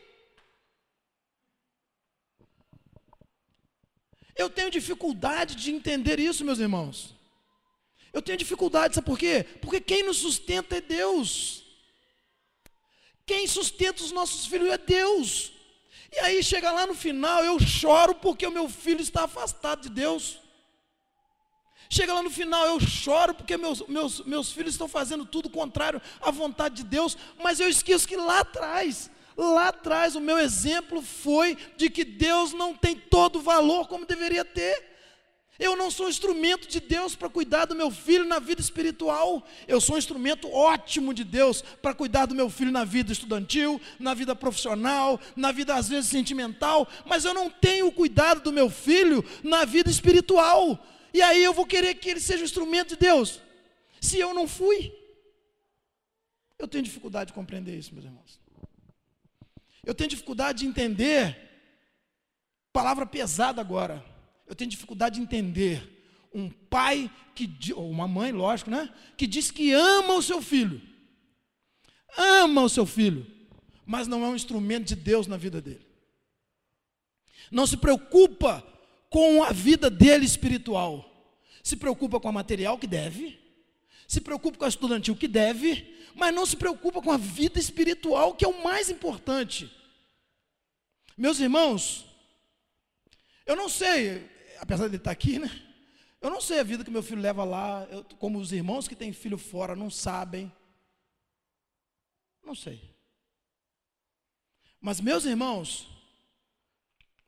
Eu 4.37 4.49
tenho 4.51 4.71
dificuldade 4.71 5.55
de 5.57 5.73
entender 5.73 6.21
isso, 6.21 6.45
meus 6.45 6.59
irmãos. 6.59 7.15
Eu 8.13 8.23
tenho 8.23 8.39
dificuldade, 8.39 8.95
sabe 8.95 9.07
por 9.07 9.19
quê? 9.19 9.45
Porque 9.61 9.81
quem 9.81 10.05
nos 10.05 10.19
sustenta 10.19 10.77
é 10.77 10.81
Deus. 10.81 11.65
Quem 13.27 13.47
sustenta 13.47 14.03
os 14.03 14.13
nossos 14.13 14.47
filhos 14.47 14.69
é 14.69 14.79
Deus. 14.79 15.53
E 16.13 16.19
aí 16.21 16.43
chega 16.43 16.71
lá 16.71 16.87
no 16.87 16.95
final, 16.95 17.45
eu 17.45 17.59
choro 17.59 18.15
porque 18.15 18.47
o 18.47 18.53
meu 18.53 18.69
filho 18.69 19.01
está 19.01 19.25
afastado 19.25 19.83
de 19.83 19.89
Deus. 19.89 20.39
Chega 21.89 22.15
lá 22.15 22.23
no 22.23 22.31
final, 22.31 22.67
eu 22.67 22.81
choro 22.81 23.35
porque 23.35 23.57
meus, 23.57 23.87
meus, 23.87 24.21
meus 24.25 24.53
filhos 24.53 24.75
estão 24.75 24.89
fazendo 24.89 25.25
tudo 25.25 25.51
contrário 25.51 26.01
à 26.21 26.31
vontade 26.31 26.77
de 26.77 26.85
Deus, 26.85 27.17
mas 27.43 27.61
eu 27.61 27.69
esqueço 27.69 28.09
que 28.09 28.17
lá 28.17 28.41
atrás, 28.41 29.11
lá 29.37 29.69
atrás, 29.69 30.17
o 30.17 30.21
meu 30.21 30.39
exemplo 30.39 31.03
foi 31.03 31.57
de 31.77 31.91
que 31.91 32.05
Deus 32.05 32.53
não 32.53 32.75
tem 32.75 32.97
todo 32.97 33.39
o 33.39 33.43
valor 33.43 33.87
como 33.87 34.07
deveria 34.07 34.45
ter. 34.45 34.95
Eu 35.57 35.77
não 35.77 35.89
sou 35.89 36.09
instrumento 36.09 36.67
de 36.67 36.81
Deus 36.81 37.15
para 37.15 37.29
cuidar 37.29 37.67
do 37.67 37.77
meu 37.77 37.89
filho 37.89 38.25
na 38.25 38.41
vida 38.41 38.61
espiritual. 38.61 39.47
Eu 39.69 39.81
sou 39.81 39.95
um 39.95 39.99
instrumento 39.99 40.53
ótimo 40.53 41.15
de 41.15 41.23
Deus 41.23 41.63
para 41.63 41.95
cuidar 41.95 42.27
do 42.27 42.35
meu 42.35 42.51
filho 42.51 42.73
na 42.73 42.85
vida 42.85 43.13
estudantil, 43.13 43.81
na 44.01 44.15
vida 44.15 44.35
profissional, 44.35 45.21
na 45.37 45.53
vida 45.53 45.77
às 45.77 45.89
vezes 45.89 46.11
sentimental, 46.11 46.89
mas 47.07 47.25
eu 47.25 47.33
não 47.33 47.49
tenho 47.49 47.87
o 47.87 47.93
cuidado 47.93 48.41
do 48.41 48.53
meu 48.53 48.69
filho 48.69 49.25
na 49.45 49.65
vida 49.65 49.89
espiritual. 49.89 50.77
E 51.15 51.23
aí 51.23 51.45
eu 51.45 51.55
vou 51.55 51.65
querer 51.65 51.95
que 51.95 52.11
ele 52.11 52.19
seja 52.19 52.43
um 52.43 52.45
instrumento 52.45 52.89
de 52.91 52.97
Deus. 52.97 53.41
Se 54.01 54.19
eu 54.19 54.35
não 54.35 54.49
fui, 54.49 54.93
eu 56.59 56.67
tenho 56.67 56.83
dificuldade 56.83 57.29
de 57.29 57.35
compreender 57.35 57.79
isso, 57.79 57.95
meus 57.95 58.05
irmãos. 58.05 58.41
Eu 59.85 59.95
tenho 59.95 60.11
dificuldade 60.11 60.59
de 60.59 60.67
entender, 60.67 61.39
palavra 62.73 63.07
pesada 63.07 63.61
agora. 63.61 64.05
Eu 64.45 64.57
tenho 64.57 64.69
dificuldade 64.69 65.15
de 65.15 65.23
entender 65.23 66.29
um 66.35 66.51
pai 66.51 67.09
que 67.33 67.73
ou 67.73 67.89
uma 67.89 68.09
mãe, 68.09 68.33
lógico, 68.33 68.71
né, 68.71 68.93
que 69.17 69.29
diz 69.29 69.53
que 69.53 69.73
ama 69.73 70.15
o 70.15 70.23
seu 70.23 70.43
filho. 70.43 70.83
Ama 72.17 72.63
o 72.63 72.69
seu 72.69 72.85
filho, 72.85 73.25
mas 73.87 74.09
não 74.09 74.25
é 74.25 74.29
um 74.29 74.37
instrumento 74.37 74.89
de 74.89 74.97
Deus 74.97 75.29
na 75.29 75.37
vida 75.37 75.63
dele. 75.63 75.87
Não 77.53 77.69
se 77.69 77.77
preocupa 77.77 78.67
com 79.15 79.45
a 79.45 79.53
vida 79.53 79.89
dele 79.89 80.25
espiritual. 80.27 81.09
Se 81.63 81.77
preocupa 81.77 82.19
com 82.19 82.29
a 82.29 82.33
material 82.33 82.77
que 82.77 82.87
deve, 82.89 83.39
se 84.09 84.21
preocupa 84.21 84.59
com 84.59 84.65
a 84.65 84.69
estudantil 84.69 85.15
que 85.15 85.29
deve, 85.29 86.05
mas 86.17 86.35
não 86.35 86.45
se 86.45 86.57
preocupa 86.57 87.01
com 87.01 87.13
a 87.13 87.17
vida 87.17 87.61
espiritual, 87.61 88.35
que 88.35 88.45
é 88.45 88.49
o 88.49 88.65
mais 88.65 88.91
importante. 88.91 89.73
Meus 91.17 91.39
irmãos, 91.39 92.05
eu 93.47 93.55
não 93.55 93.69
sei, 93.69 94.29
apesar 94.59 94.89
de 94.89 94.91
ele 94.91 94.97
estar 94.97 95.13
aqui, 95.13 95.39
né? 95.39 95.63
Eu 96.21 96.29
não 96.29 96.41
sei 96.41 96.59
a 96.59 96.65
vida 96.65 96.83
que 96.83 96.91
meu 96.91 97.03
filho 97.03 97.23
leva 97.23 97.45
lá, 97.45 97.87
eu, 97.93 98.03
como 98.19 98.41
os 98.41 98.51
irmãos 98.51 98.89
que 98.89 98.97
têm 98.97 99.13
filho 99.13 99.39
fora 99.39 99.77
não 99.77 99.91
sabem. 99.91 100.53
Não 102.43 102.57
sei. 102.57 102.83
Mas, 104.81 105.01
meus 105.01 105.25
irmãos, 105.25 105.94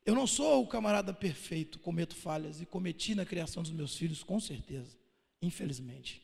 eu 0.07 0.15
não 0.15 0.25
sou 0.25 0.63
o 0.63 0.69
camarada 0.69 1.13
perfeito, 1.13 1.81
cometo 1.81 2.15
falhas 2.15 2.61
e 2.61 2.65
cometi 2.65 3.13
na 3.17 3.27
criação 3.27 3.61
dos 3.61 3.73
meus 3.73 3.97
filhos, 3.97 4.23
com 4.23 4.39
certeza, 4.39 4.97
infelizmente. 5.43 6.23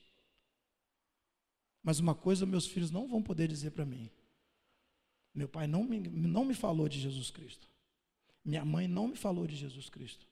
Mas 1.82 1.98
uma 1.98 2.14
coisa 2.14 2.46
meus 2.46 2.64
filhos 2.64 2.92
não 2.92 3.08
vão 3.08 3.20
poder 3.20 3.48
dizer 3.48 3.72
para 3.72 3.84
mim: 3.84 4.08
meu 5.34 5.48
pai 5.48 5.66
não 5.66 5.82
me, 5.82 5.98
não 5.98 6.44
me 6.44 6.54
falou 6.54 6.88
de 6.88 7.00
Jesus 7.00 7.28
Cristo, 7.32 7.68
minha 8.44 8.64
mãe 8.64 8.86
não 8.86 9.08
me 9.08 9.16
falou 9.16 9.48
de 9.48 9.56
Jesus 9.56 9.88
Cristo, 9.88 10.28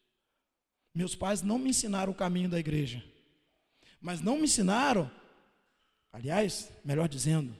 meus 0.94 1.16
pais 1.16 1.42
não 1.42 1.58
me 1.58 1.70
ensinaram 1.70 2.12
o 2.12 2.16
caminho 2.16 2.48
da 2.48 2.58
igreja, 2.58 3.04
mas 4.00 4.20
não 4.20 4.36
me 4.36 4.44
ensinaram, 4.44 5.10
aliás, 6.12 6.70
melhor 6.84 7.08
dizendo, 7.08 7.52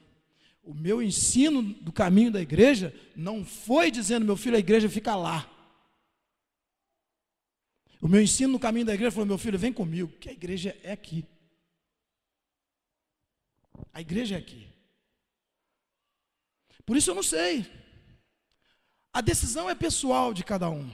o 0.63 0.73
meu 0.73 1.03
ensino 1.03 1.63
do 1.63 1.91
caminho 1.91 2.31
da 2.31 2.41
igreja 2.41 2.95
não 3.17 3.45
foi 3.45 3.91
dizendo, 3.91 4.25
meu 4.25 4.37
filho, 4.37 4.55
a 4.55 4.61
igreja 4.61 4.89
fica 4.89 5.17
lá. 5.17 5.57
O 8.01 8.09
meu 8.09 8.23
ensino 8.23 8.53
no 8.53 8.59
caminho 8.59 8.87
da 8.87 8.95
igreja 8.95 9.11
falou: 9.11 9.27
meu 9.27 9.39
filho, 9.39 9.59
vem 9.59 9.73
comigo, 9.73 10.09
que 10.19 10.29
a 10.29 10.33
igreja 10.33 10.77
é 10.83 10.93
aqui. 10.93 11.25
A 13.93 14.01
igreja 14.01 14.37
é 14.37 14.39
aqui. 14.39 14.67
Por 16.87 16.97
isso 16.97 17.11
eu 17.11 17.15
não 17.15 17.23
sei. 17.23 17.71
A 19.13 19.21
decisão 19.21 19.69
é 19.69 19.75
pessoal 19.75 20.33
de 20.33 20.43
cada 20.43 20.71
um. 20.71 20.91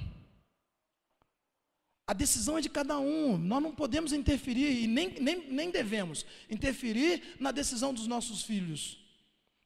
A 2.07 2.13
decisão 2.13 2.57
é 2.57 2.61
de 2.61 2.69
cada 2.69 2.99
um. 2.99 3.37
Nós 3.37 3.63
não 3.63 3.73
podemos 3.73 4.13
interferir 4.13 4.83
e 4.83 4.87
nem, 4.87 5.11
nem, 5.21 5.51
nem 5.51 5.71
devemos 5.71 6.25
interferir 6.49 7.37
na 7.39 7.51
decisão 7.51 7.93
dos 7.93 8.07
nossos 8.07 8.43
filhos, 8.43 8.99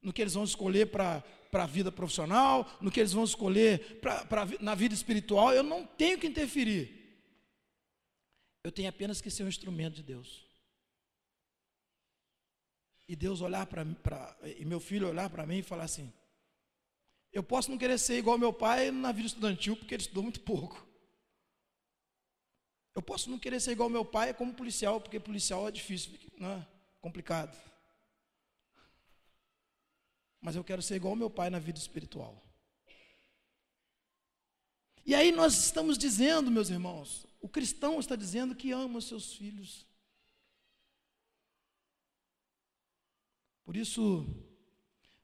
no 0.02 0.12
que 0.12 0.22
eles 0.22 0.34
vão 0.34 0.44
escolher 0.44 0.86
para 0.86 1.22
a 1.52 1.66
vida 1.66 1.92
profissional, 1.92 2.78
no 2.80 2.90
que 2.90 3.00
eles 3.00 3.12
vão 3.12 3.24
escolher 3.24 3.98
pra, 4.00 4.24
pra, 4.24 4.48
na 4.60 4.74
vida 4.74 4.94
espiritual. 4.94 5.52
Eu 5.52 5.62
não 5.62 5.86
tenho 5.86 6.18
que 6.18 6.26
interferir. 6.26 6.99
Eu 8.62 8.70
tenho 8.70 8.88
apenas 8.88 9.20
que 9.20 9.30
ser 9.30 9.44
um 9.44 9.48
instrumento 9.48 9.94
de 9.94 10.02
Deus. 10.02 10.46
E 13.08 13.16
Deus 13.16 13.40
olhar 13.40 13.66
para 13.66 13.84
e 14.58 14.64
meu 14.64 14.78
filho 14.78 15.08
olhar 15.08 15.28
para 15.30 15.46
mim 15.46 15.58
e 15.58 15.62
falar 15.62 15.84
assim: 15.84 16.12
Eu 17.32 17.42
posso 17.42 17.70
não 17.70 17.78
querer 17.78 17.98
ser 17.98 18.18
igual 18.18 18.38
meu 18.38 18.52
pai 18.52 18.90
na 18.90 19.12
vida 19.12 19.26
estudantil, 19.26 19.76
porque 19.76 19.94
ele 19.94 20.02
estudou 20.02 20.22
muito 20.22 20.40
pouco. 20.40 20.86
Eu 22.94 23.02
posso 23.02 23.30
não 23.30 23.38
querer 23.38 23.60
ser 23.60 23.72
igual 23.72 23.88
meu 23.88 24.04
pai 24.04 24.34
como 24.34 24.54
policial, 24.54 25.00
porque 25.00 25.18
policial 25.18 25.66
é 25.66 25.70
difícil, 25.70 26.12
não 26.38 26.50
é? 26.50 26.66
complicado. 27.00 27.56
Mas 30.40 30.56
eu 30.56 30.64
quero 30.64 30.82
ser 30.82 30.96
igual 30.96 31.16
meu 31.16 31.30
pai 31.30 31.50
na 31.50 31.58
vida 31.58 31.78
espiritual. 31.78 32.42
E 35.04 35.14
aí 35.14 35.32
nós 35.32 35.54
estamos 35.64 35.98
dizendo, 35.98 36.50
meus 36.50 36.70
irmãos, 36.70 37.26
o 37.40 37.48
cristão 37.48 37.98
está 37.98 38.14
dizendo 38.14 38.54
que 38.54 38.70
ama 38.70 39.00
seus 39.00 39.32
filhos. 39.34 39.86
Por 43.64 43.76
isso, 43.76 44.26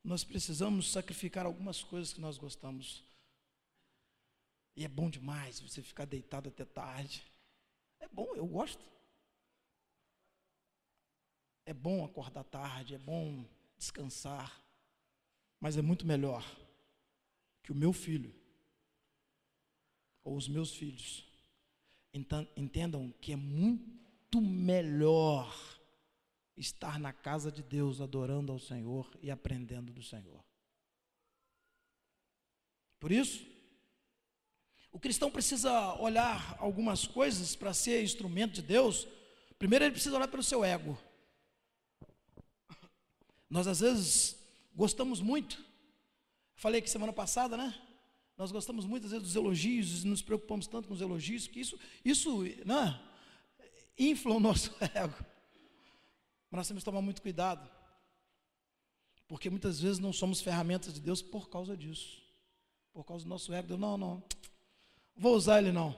nós 0.02 0.24
precisamos 0.24 0.90
sacrificar 0.90 1.44
algumas 1.44 1.82
coisas 1.82 2.12
que 2.12 2.20
nós 2.20 2.38
gostamos. 2.38 3.04
E 4.74 4.84
é 4.84 4.88
bom 4.88 5.10
demais 5.10 5.60
você 5.60 5.82
ficar 5.82 6.06
deitado 6.06 6.48
até 6.48 6.64
tarde. 6.64 7.22
É 8.00 8.08
bom, 8.08 8.34
eu 8.34 8.46
gosto. 8.46 8.84
É 11.66 11.74
bom 11.74 12.04
acordar 12.04 12.44
tarde, 12.44 12.94
é 12.94 12.98
bom 12.98 13.44
descansar. 13.76 14.62
Mas 15.60 15.76
é 15.76 15.82
muito 15.82 16.06
melhor 16.06 16.44
que 17.62 17.72
o 17.72 17.74
meu 17.74 17.92
filho 17.92 18.34
ou 20.22 20.36
os 20.36 20.48
meus 20.48 20.74
filhos 20.74 21.26
entendam 22.56 23.12
que 23.20 23.32
é 23.32 23.36
muito 23.36 24.40
melhor 24.40 25.54
estar 26.56 26.98
na 26.98 27.12
casa 27.12 27.52
de 27.52 27.62
Deus 27.62 28.00
adorando 28.00 28.52
ao 28.52 28.58
Senhor 28.58 29.10
e 29.22 29.30
aprendendo 29.30 29.92
do 29.92 30.02
Senhor. 30.02 30.42
Por 32.98 33.12
isso, 33.12 33.46
o 34.90 34.98
cristão 34.98 35.30
precisa 35.30 35.94
olhar 36.00 36.56
algumas 36.58 37.06
coisas 37.06 37.54
para 37.54 37.74
ser 37.74 38.02
instrumento 38.02 38.54
de 38.54 38.62
Deus. 38.62 39.06
Primeiro, 39.58 39.84
ele 39.84 39.92
precisa 39.92 40.16
olhar 40.16 40.28
pelo 40.28 40.42
seu 40.42 40.64
ego. 40.64 40.98
Nós, 43.50 43.66
às 43.66 43.80
vezes, 43.80 44.36
gostamos 44.74 45.20
muito. 45.20 45.62
Falei 46.54 46.80
aqui 46.80 46.88
semana 46.88 47.12
passada, 47.12 47.56
né? 47.56 47.85
Nós 48.36 48.52
gostamos 48.52 48.84
muitas 48.84 49.10
vezes 49.10 49.26
dos 49.26 49.36
elogios 49.36 50.04
nos 50.04 50.20
preocupamos 50.20 50.66
tanto 50.66 50.88
com 50.88 50.94
os 50.94 51.00
elogios 51.00 51.46
que 51.46 51.58
isso, 51.58 51.78
isso 52.04 52.42
né, 52.66 53.00
infla 53.98 54.34
o 54.34 54.40
nosso 54.40 54.74
ego. 54.94 55.16
Mas 56.50 56.58
nós 56.58 56.68
temos 56.68 56.82
que 56.82 56.84
tomar 56.84 57.00
muito 57.00 57.22
cuidado, 57.22 57.68
porque 59.26 59.48
muitas 59.48 59.80
vezes 59.80 59.98
não 59.98 60.12
somos 60.12 60.40
ferramentas 60.40 60.92
de 60.92 61.00
Deus 61.00 61.22
por 61.22 61.48
causa 61.48 61.74
disso, 61.74 62.22
por 62.92 63.04
causa 63.04 63.24
do 63.24 63.28
nosso 63.28 63.52
ego. 63.54 63.76
Não, 63.76 63.96
não, 63.96 64.22
vou 65.16 65.34
usar 65.34 65.58
ele 65.58 65.72
não. 65.72 65.96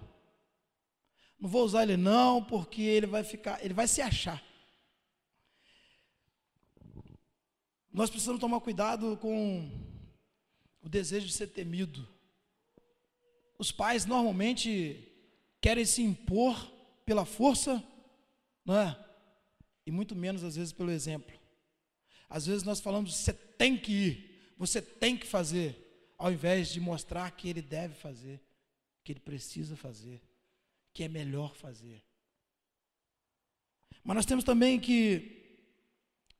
Não 1.40 1.48
vou 1.48 1.64
usar 1.64 1.82
ele 1.82 1.96
não, 1.96 2.42
porque 2.42 2.82
ele 2.82 3.06
vai 3.06 3.24
ficar, 3.24 3.64
ele 3.64 3.74
vai 3.74 3.88
se 3.88 4.00
achar. 4.00 4.42
Nós 7.92 8.10
precisamos 8.10 8.40
tomar 8.40 8.60
cuidado 8.60 9.16
com 9.16 9.68
o 10.80 10.88
desejo 10.88 11.26
de 11.26 11.32
ser 11.32 11.48
temido. 11.48 12.08
Os 13.58 13.72
pais 13.72 14.06
normalmente 14.06 15.12
querem 15.60 15.84
se 15.84 16.02
impor 16.02 16.72
pela 17.04 17.24
força, 17.24 17.82
não 18.64 18.76
é? 18.76 19.04
E 19.84 19.90
muito 19.90 20.14
menos 20.14 20.44
às 20.44 20.56
vezes 20.56 20.72
pelo 20.72 20.90
exemplo. 20.90 21.36
Às 22.28 22.46
vezes 22.46 22.62
nós 22.62 22.80
falamos, 22.80 23.16
você 23.16 23.32
tem 23.32 23.76
que 23.76 23.92
ir, 23.92 24.52
você 24.56 24.80
tem 24.80 25.16
que 25.16 25.26
fazer, 25.26 26.14
ao 26.16 26.30
invés 26.30 26.68
de 26.68 26.80
mostrar 26.80 27.30
que 27.30 27.48
ele 27.48 27.62
deve 27.62 27.94
fazer 27.94 28.40
que 29.08 29.12
ele 29.12 29.20
precisa 29.20 29.74
fazer, 29.74 30.20
que 30.92 31.02
é 31.02 31.08
melhor 31.08 31.54
fazer. 31.56 32.04
Mas 34.04 34.16
nós 34.16 34.26
temos 34.26 34.44
também 34.44 34.78
que 34.78 35.64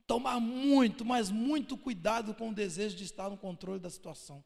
tomar 0.06 0.38
muito, 0.38 1.02
mas 1.02 1.30
muito 1.30 1.78
cuidado 1.78 2.34
com 2.34 2.50
o 2.50 2.54
desejo 2.54 2.94
de 2.94 3.04
estar 3.04 3.30
no 3.30 3.38
controle 3.38 3.80
da 3.80 3.88
situação. 3.88 4.44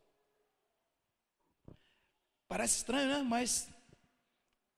Parece 2.52 2.76
estranho, 2.76 3.08
né? 3.08 3.22
Mas 3.26 3.66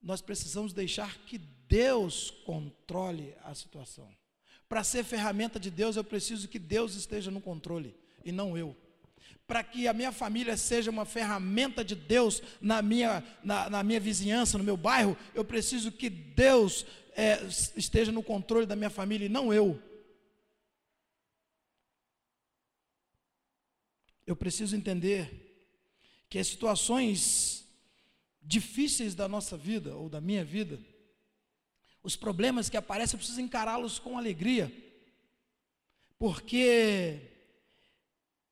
nós 0.01 0.21
precisamos 0.21 0.73
deixar 0.73 1.19
que 1.27 1.39
Deus 1.39 2.31
controle 2.47 3.35
a 3.43 3.53
situação. 3.53 4.09
Para 4.69 4.85
ser 4.85 5.03
ferramenta 5.03 5.59
de 5.59 5.73
Deus, 5.73 5.97
eu 5.97 6.05
preciso 6.05 6.47
que 6.47 6.61
Deus 6.61 6.95
esteja 6.95 7.33
no 7.33 7.41
controle 7.41 7.93
e 8.25 8.31
não 8.31 8.57
eu 8.57 8.77
para 9.49 9.65
que 9.65 9.89
a 9.89 9.93
minha 9.93 10.13
família 10.13 10.57
seja 10.57 10.91
uma 10.91 11.05
ferramenta 11.05 11.85
de 11.85 11.97
Deus 11.97 12.41
na 12.61 12.81
minha, 12.81 13.23
na, 13.43 13.69
na 13.69 13.83
minha 13.83 14.01
vizinhança, 14.01 14.57
no 14.57 14.65
meu 14.65 14.77
bairro, 14.77 15.17
eu 15.35 15.45
preciso 15.45 15.91
que 15.93 16.09
Deus 16.09 16.87
é, 17.17 17.45
esteja 17.77 18.13
no 18.13 18.23
controle 18.23 18.67
da 18.67 18.77
minha 18.77 18.89
família 18.89 19.27
e 19.27 19.29
não 19.29 19.53
eu. 19.53 19.83
Eu 24.27 24.37
preciso 24.37 24.77
entender 24.77 25.45
que 26.35 26.39
as 26.41 26.49
situações 26.49 27.64
difíceis 28.45 29.15
da 29.15 29.27
nossa 29.27 29.57
vida 29.57 29.97
ou 29.97 30.09
da 30.09 30.21
minha 30.21 30.45
vida, 30.45 30.79
os 32.03 32.15
problemas 32.15 32.69
que 32.69 32.77
aparecem, 32.77 33.15
eu 33.15 33.19
preciso 33.19 33.41
encará-los 33.41 33.99
com 33.99 34.19
alegria, 34.19 34.71
porque 36.19 37.21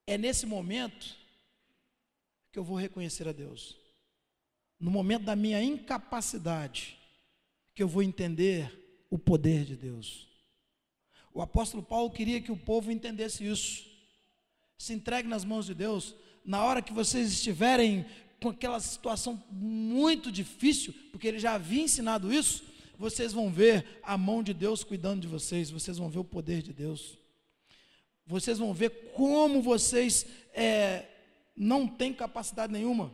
é 0.07 0.17
nesse 0.17 0.47
momento 0.47 1.15
que 2.51 2.59
eu 2.59 2.65
vou 2.65 2.77
reconhecer 2.77 3.29
a 3.29 3.33
Deus. 3.33 3.77
No 4.81 4.91
momento 4.91 5.25
da 5.25 5.37
minha 5.37 5.63
incapacidade, 5.63 6.99
que 7.75 7.83
eu 7.83 7.89
vou 7.89 8.03
entender 8.03 9.05
o 9.11 9.19
poder 9.19 9.65
de 9.65 9.77
Deus. 9.77 10.29
O 11.33 11.41
apóstolo 11.41 11.83
Paulo 11.83 12.11
queria 12.11 12.41
que 12.41 12.53
o 12.53 12.57
povo 12.57 12.91
entendesse 12.91 13.47
isso. 13.47 13.87
Se 14.77 14.93
entregue 14.93 15.29
nas 15.29 15.45
mãos 15.45 15.67
de 15.67 15.75
Deus. 15.75 16.15
Na 16.45 16.65
hora 16.65 16.83
que 16.83 16.93
vocês 16.93 17.33
estiverem 17.33 18.05
com 18.43 18.51
aquela 18.51 18.81
situação 18.81 19.43
muito 19.51 20.31
difícil, 20.33 20.93
porque 21.11 21.29
ele 21.29 21.39
já 21.39 21.55
havia 21.55 21.83
ensinado 21.83 22.33
isso, 22.33 22.65
vocês 22.99 23.33
vão 23.33 23.51
ver 23.51 24.01
a 24.03 24.19
mão 24.19 24.43
de 24.43 24.53
Deus 24.53 24.85
cuidando 24.85 25.23
de 25.23 25.29
vocês, 25.29 25.71
vocês 25.71 25.97
vão 25.97 26.11
ver 26.11 26.19
o 26.19 26.25
poder 26.25 26.63
de 26.63 26.73
Deus 26.73 27.23
vocês 28.27 28.59
vão 28.59 28.73
ver 28.73 29.13
como 29.13 29.61
vocês 29.61 30.27
é, 30.53 31.07
não 31.57 31.87
têm 31.87 32.15
capacidade 32.15 32.73
nenhuma. 32.73 33.13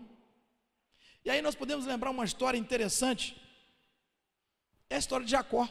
E 1.24 1.30
aí 1.30 1.42
nós 1.42 1.54
podemos 1.54 1.86
lembrar 1.86 2.10
uma 2.10 2.24
história 2.24 2.58
interessante. 2.58 3.36
É 4.88 4.96
a 4.96 4.98
história 4.98 5.24
de 5.24 5.32
Jacó. 5.32 5.68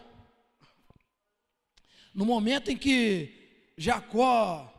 No 2.13 2.25
momento 2.25 2.71
em 2.71 2.77
que 2.77 3.71
Jacó 3.77 4.73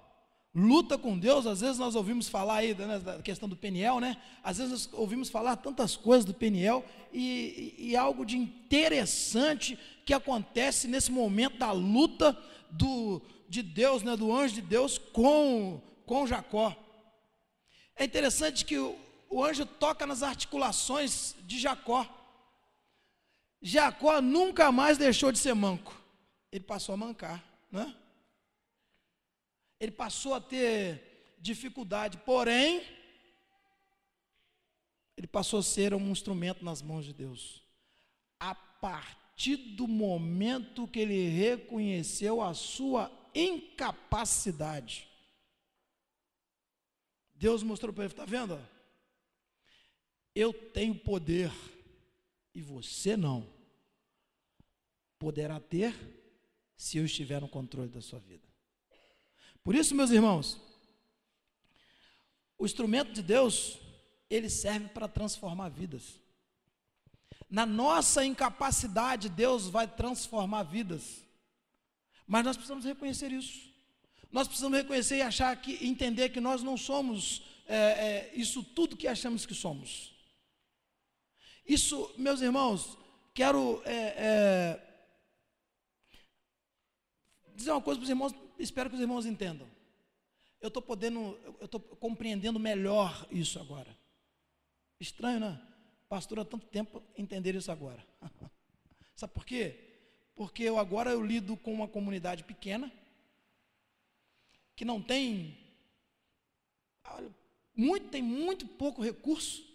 luta 0.58 0.98
com 0.98 1.16
Deus, 1.16 1.46
às 1.46 1.60
vezes 1.60 1.78
nós 1.78 1.94
ouvimos 1.94 2.28
falar 2.28 2.56
aí 2.56 2.74
né, 2.74 2.98
da 2.98 3.22
questão 3.22 3.48
do 3.48 3.56
Peniel, 3.56 4.00
né? 4.00 4.16
Às 4.42 4.58
vezes 4.58 4.72
nós 4.72 4.90
ouvimos 4.92 5.30
falar 5.30 5.56
tantas 5.56 5.94
coisas 5.94 6.24
do 6.24 6.34
Peniel 6.34 6.84
e, 7.12 7.74
e, 7.78 7.96
algo 7.96 8.26
de 8.26 8.36
interessante 8.36 9.78
que 10.04 10.12
acontece 10.12 10.88
nesse 10.88 11.12
momento 11.12 11.58
da 11.58 11.70
luta 11.70 12.36
do, 12.70 13.22
de 13.48 13.62
Deus, 13.62 14.02
né, 14.02 14.16
do 14.16 14.34
anjo 14.34 14.56
de 14.56 14.62
Deus 14.62 14.98
com, 14.98 15.80
com 16.04 16.26
Jacó. 16.26 16.76
É 17.94 18.04
interessante 18.04 18.64
que 18.64 18.78
o, 18.78 18.96
o 19.30 19.44
anjo 19.44 19.64
toca 19.64 20.06
nas 20.06 20.24
articulações 20.24 21.36
de 21.46 21.58
Jacó. 21.58 22.04
Jacó 23.62 24.20
nunca 24.20 24.72
mais 24.72 24.98
deixou 24.98 25.30
de 25.30 25.38
ser 25.38 25.54
manco. 25.54 25.96
Ele 26.50 26.64
passou 26.64 26.94
a 26.94 26.98
mancar, 26.98 27.44
né? 27.70 27.94
Ele 29.80 29.92
passou 29.92 30.34
a 30.34 30.40
ter 30.40 31.36
dificuldade, 31.40 32.18
porém, 32.18 32.82
ele 35.16 35.26
passou 35.26 35.60
a 35.60 35.62
ser 35.62 35.94
um 35.94 36.10
instrumento 36.10 36.64
nas 36.64 36.82
mãos 36.82 37.04
de 37.04 37.12
Deus. 37.12 37.62
A 38.38 38.54
partir 38.54 39.56
do 39.56 39.86
momento 39.86 40.86
que 40.88 41.00
ele 41.00 41.28
reconheceu 41.28 42.40
a 42.40 42.54
sua 42.54 43.10
incapacidade. 43.34 45.08
Deus 47.34 47.62
mostrou 47.62 47.92
para 47.92 48.04
ele: 48.04 48.12
está 48.12 48.24
vendo? 48.24 48.58
Eu 50.34 50.52
tenho 50.52 50.94
poder 50.94 51.52
e 52.54 52.60
você 52.60 53.16
não. 53.16 53.48
Poderá 55.18 55.58
ter 55.58 55.94
se 56.76 56.98
eu 56.98 57.04
estiver 57.04 57.40
no 57.40 57.48
controle 57.48 57.88
da 57.88 58.00
sua 58.00 58.20
vida. 58.20 58.47
Por 59.68 59.74
isso, 59.74 59.94
meus 59.94 60.10
irmãos, 60.10 60.58
o 62.56 62.64
instrumento 62.64 63.12
de 63.12 63.20
Deus, 63.20 63.78
ele 64.30 64.48
serve 64.48 64.88
para 64.88 65.06
transformar 65.06 65.68
vidas. 65.68 66.18
Na 67.50 67.66
nossa 67.66 68.24
incapacidade, 68.24 69.28
Deus 69.28 69.68
vai 69.68 69.86
transformar 69.86 70.62
vidas. 70.62 71.22
Mas 72.26 72.46
nós 72.46 72.56
precisamos 72.56 72.86
reconhecer 72.86 73.30
isso. 73.30 73.70
Nós 74.32 74.48
precisamos 74.48 74.78
reconhecer 74.78 75.18
e 75.18 75.20
achar 75.20 75.54
que, 75.60 75.86
entender 75.86 76.30
que 76.30 76.40
nós 76.40 76.62
não 76.62 76.78
somos 76.78 77.42
é, 77.66 77.76
é, 77.76 78.32
isso 78.34 78.62
tudo 78.62 78.96
que 78.96 79.06
achamos 79.06 79.44
que 79.44 79.54
somos. 79.54 80.14
Isso, 81.66 82.10
meus 82.16 82.40
irmãos, 82.40 82.96
quero 83.34 83.82
é, 83.84 84.14
é 84.16 84.87
dizer 87.58 87.72
uma 87.72 87.82
coisa 87.82 87.98
para 87.98 88.04
os 88.04 88.10
irmãos, 88.10 88.34
espero 88.58 88.88
que 88.88 88.96
os 88.96 89.02
irmãos 89.02 89.26
entendam. 89.26 89.68
Eu 90.60 90.68
estou 90.68 90.82
podendo, 90.82 91.38
eu 91.60 91.66
estou 91.66 91.80
compreendendo 91.80 92.58
melhor 92.58 93.26
isso 93.30 93.60
agora. 93.60 93.96
Estranho, 94.98 95.40
né? 95.40 95.60
Pastor 96.08 96.40
há 96.40 96.44
tanto 96.44 96.66
tempo 96.66 97.02
entender 97.16 97.54
isso 97.54 97.70
agora. 97.70 98.04
Sabe 99.14 99.32
por 99.34 99.44
quê? 99.44 99.88
porque 100.38 100.62
eu 100.62 100.78
agora 100.78 101.10
eu 101.10 101.20
lido 101.20 101.56
com 101.56 101.74
uma 101.74 101.88
comunidade 101.88 102.44
pequena 102.44 102.92
que 104.76 104.84
não 104.84 105.02
tem 105.02 105.58
muito, 107.74 108.08
tem 108.08 108.22
muito 108.22 108.64
pouco 108.64 109.02
recurso. 109.02 109.66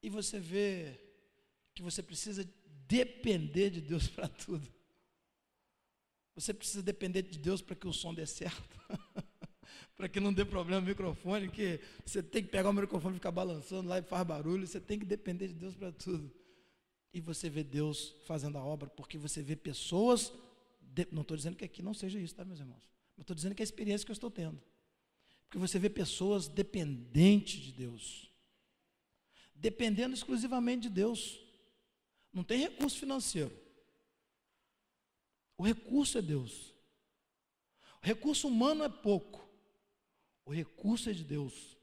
E 0.00 0.08
você 0.08 0.38
vê 0.38 0.96
que 1.74 1.82
você 1.82 2.04
precisa 2.04 2.48
depender 2.86 3.70
de 3.70 3.80
Deus 3.80 4.06
para 4.14 4.28
tudo. 4.28 4.72
Você 6.34 6.54
precisa 6.54 6.82
depender 6.82 7.22
de 7.22 7.38
Deus 7.38 7.60
para 7.60 7.76
que 7.76 7.86
o 7.86 7.92
som 7.92 8.14
dê 8.14 8.26
certo. 8.26 8.78
para 9.96 10.08
que 10.08 10.18
não 10.18 10.32
dê 10.32 10.44
problema 10.44 10.80
no 10.80 10.86
microfone, 10.86 11.48
que 11.48 11.80
você 12.04 12.22
tem 12.22 12.42
que 12.42 12.48
pegar 12.48 12.70
o 12.70 12.72
microfone 12.72 13.14
e 13.14 13.18
ficar 13.18 13.30
balançando 13.30 13.88
lá 13.88 13.98
e 13.98 14.02
faz 14.02 14.26
barulho, 14.26 14.66
você 14.66 14.80
tem 14.80 14.98
que 14.98 15.04
depender 15.04 15.48
de 15.48 15.54
Deus 15.54 15.76
para 15.76 15.92
tudo. 15.92 16.32
E 17.12 17.20
você 17.20 17.50
vê 17.50 17.62
Deus 17.62 18.14
fazendo 18.24 18.56
a 18.56 18.64
obra, 18.64 18.88
porque 18.88 19.18
você 19.18 19.42
vê 19.42 19.54
pessoas, 19.54 20.32
de, 20.80 21.06
não 21.12 21.22
estou 21.22 21.36
dizendo 21.36 21.56
que 21.56 21.64
aqui 21.64 21.82
não 21.82 21.92
seja 21.92 22.18
isso, 22.18 22.34
tá, 22.34 22.44
meus 22.44 22.58
irmãos? 22.58 22.82
Mas 23.16 23.24
estou 23.24 23.36
dizendo 23.36 23.54
que 23.54 23.62
é 23.62 23.64
a 23.64 23.70
experiência 23.70 24.04
que 24.04 24.10
eu 24.10 24.14
estou 24.14 24.30
tendo. 24.30 24.60
Porque 25.44 25.58
você 25.58 25.78
vê 25.78 25.90
pessoas 25.90 26.48
dependentes 26.48 27.60
de 27.60 27.72
Deus, 27.72 28.30
dependendo 29.54 30.14
exclusivamente 30.14 30.84
de 30.84 30.88
Deus. 30.88 31.38
Não 32.32 32.42
tem 32.42 32.58
recurso 32.58 32.98
financeiro. 32.98 33.52
O 35.62 35.64
recurso 35.64 36.18
é 36.18 36.22
Deus. 36.22 36.74
O 38.02 38.04
recurso 38.04 38.48
humano 38.48 38.82
é 38.82 38.88
pouco. 38.88 39.48
O 40.44 40.52
recurso 40.52 41.08
é 41.08 41.12
de 41.12 41.22
Deus. 41.22 41.78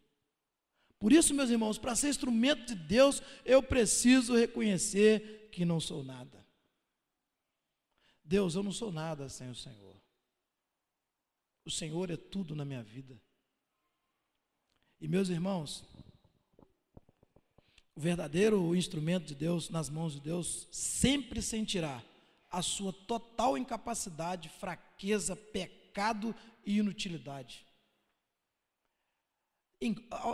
Por 1.00 1.14
isso, 1.14 1.34
meus 1.34 1.50
irmãos, 1.50 1.78
para 1.78 1.96
ser 1.96 2.10
instrumento 2.10 2.66
de 2.66 2.76
Deus, 2.76 3.22
eu 3.46 3.64
preciso 3.64 4.36
reconhecer 4.36 5.48
que 5.50 5.64
não 5.64 5.80
sou 5.80 6.04
nada. 6.04 6.46
Deus, 8.22 8.54
eu 8.54 8.64
não 8.64 8.74
sou 8.74 8.92
nada 8.92 9.30
sem 9.30 9.50
o 9.50 9.56
Senhor. 9.56 9.96
O 11.64 11.72
Senhor 11.72 12.12
é 12.12 12.18
tudo 12.18 12.54
na 12.54 12.66
minha 12.66 12.84
vida. 12.84 13.18
E 15.00 15.08
meus 15.08 15.30
irmãos, 15.30 15.86
o 17.96 18.02
verdadeiro 18.02 18.76
instrumento 18.76 19.28
de 19.28 19.36
Deus 19.36 19.70
nas 19.70 19.90
mãos 19.90 20.16
de 20.16 20.20
Deus 20.20 20.68
sempre 20.70 21.42
sentirá 21.42 22.04
a 22.50 22.62
sua 22.62 22.92
total 22.92 23.58
incapacidade, 23.58 24.50
fraqueza, 24.50 25.36
pecado 25.36 26.36
e 26.66 26.78
inutilidade. 26.78 27.66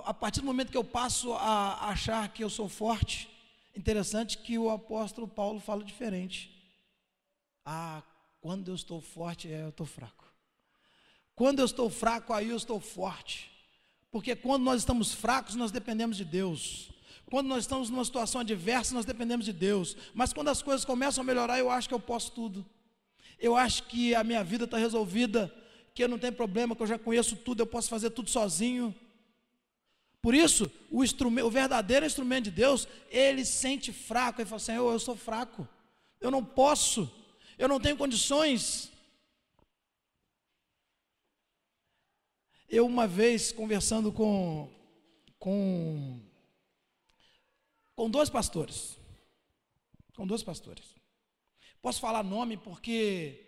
A 0.05 0.13
partir 0.13 0.39
do 0.39 0.45
momento 0.45 0.71
que 0.71 0.77
eu 0.77 0.83
passo 0.83 1.33
a 1.33 1.89
achar 1.89 2.27
que 2.29 2.43
eu 2.43 2.49
sou 2.49 2.67
forte, 2.67 3.29
interessante 3.75 4.37
que 4.37 4.57
o 4.57 4.69
apóstolo 4.69 5.27
Paulo 5.27 5.59
fala 5.59 5.83
diferente. 5.83 6.51
Ah, 7.63 8.01
quando 8.41 8.69
eu 8.69 8.75
estou 8.75 9.01
forte, 9.01 9.51
é, 9.51 9.61
eu 9.61 9.69
estou 9.69 9.85
fraco. 9.85 10.25
Quando 11.35 11.59
eu 11.59 11.65
estou 11.65 11.89
fraco, 11.89 12.31
aí 12.31 12.49
eu 12.49 12.57
estou 12.57 12.79
forte. 12.79 13.51
Porque 14.09 14.35
quando 14.35 14.63
nós 14.63 14.81
estamos 14.81 15.13
fracos, 15.13 15.55
nós 15.55 15.71
dependemos 15.71 16.15
de 16.15 16.23
Deus. 16.23 16.89
Quando 17.29 17.47
nós 17.47 17.63
estamos 17.63 17.89
numa 17.89 18.05
situação 18.05 18.41
adversa, 18.41 18.93
nós 18.93 19.05
dependemos 19.05 19.45
de 19.45 19.53
Deus. 19.53 19.95
Mas 20.13 20.31
quando 20.31 20.49
as 20.49 20.61
coisas 20.61 20.85
começam 20.85 21.21
a 21.21 21.25
melhorar, 21.25 21.59
eu 21.59 21.69
acho 21.69 21.87
que 21.87 21.93
eu 21.93 21.99
posso 21.99 22.31
tudo. 22.31 22.65
Eu 23.39 23.55
acho 23.55 23.83
que 23.83 24.13
a 24.13 24.23
minha 24.23 24.43
vida 24.43 24.65
está 24.65 24.77
resolvida, 24.77 25.53
que 25.93 26.03
eu 26.03 26.07
não 26.07 26.19
tenho 26.19 26.33
problema, 26.33 26.75
que 26.75 26.83
eu 26.83 26.87
já 26.87 26.97
conheço 26.99 27.35
tudo, 27.35 27.61
eu 27.61 27.67
posso 27.67 27.89
fazer 27.89 28.11
tudo 28.11 28.29
sozinho. 28.29 28.93
Por 30.21 30.33
isso, 30.33 30.71
o, 30.89 31.01
o 31.03 31.51
verdadeiro 31.51 32.05
instrumento 32.05 32.45
de 32.45 32.51
Deus, 32.51 32.87
ele 33.09 33.45
sente 33.45 33.93
fraco, 33.93 34.41
ele 34.41 34.49
fala 34.49 34.57
assim: 34.57 34.73
eu, 34.73 34.91
eu 34.91 34.99
sou 34.99 35.15
fraco, 35.15 35.67
eu 36.19 36.31
não 36.31 36.43
posso, 36.43 37.11
eu 37.57 37.67
não 37.67 37.79
tenho 37.79 37.97
condições. 37.97 38.91
Eu, 42.67 42.87
uma 42.87 43.05
vez, 43.07 43.51
conversando 43.51 44.11
com, 44.11 44.67
com, 45.37 46.19
com 47.95 48.09
dois 48.09 48.29
pastores, 48.29 48.97
com 50.15 50.27
dois 50.27 50.43
pastores, 50.43 50.95
posso 51.81 51.99
falar 51.99 52.23
nome 52.23 52.57
porque 52.57 53.45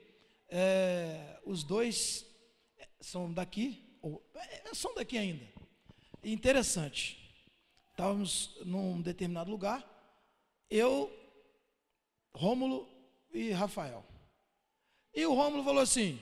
é, 0.50 1.40
os 1.46 1.64
dois 1.64 2.26
são 3.00 3.32
daqui, 3.32 3.98
ou, 4.02 4.24
é, 4.36 4.74
são 4.74 4.94
daqui 4.96 5.18
ainda. 5.18 5.48
Interessante. 6.24 7.28
Estávamos 7.92 8.56
num 8.64 9.02
determinado 9.02 9.50
lugar, 9.50 9.84
eu, 10.70 11.12
Rômulo 12.34 12.88
e 13.34 13.52
Rafael. 13.52 14.06
E 15.14 15.26
o 15.26 15.34
Rômulo 15.34 15.64
falou 15.64 15.82
assim: 15.82 16.22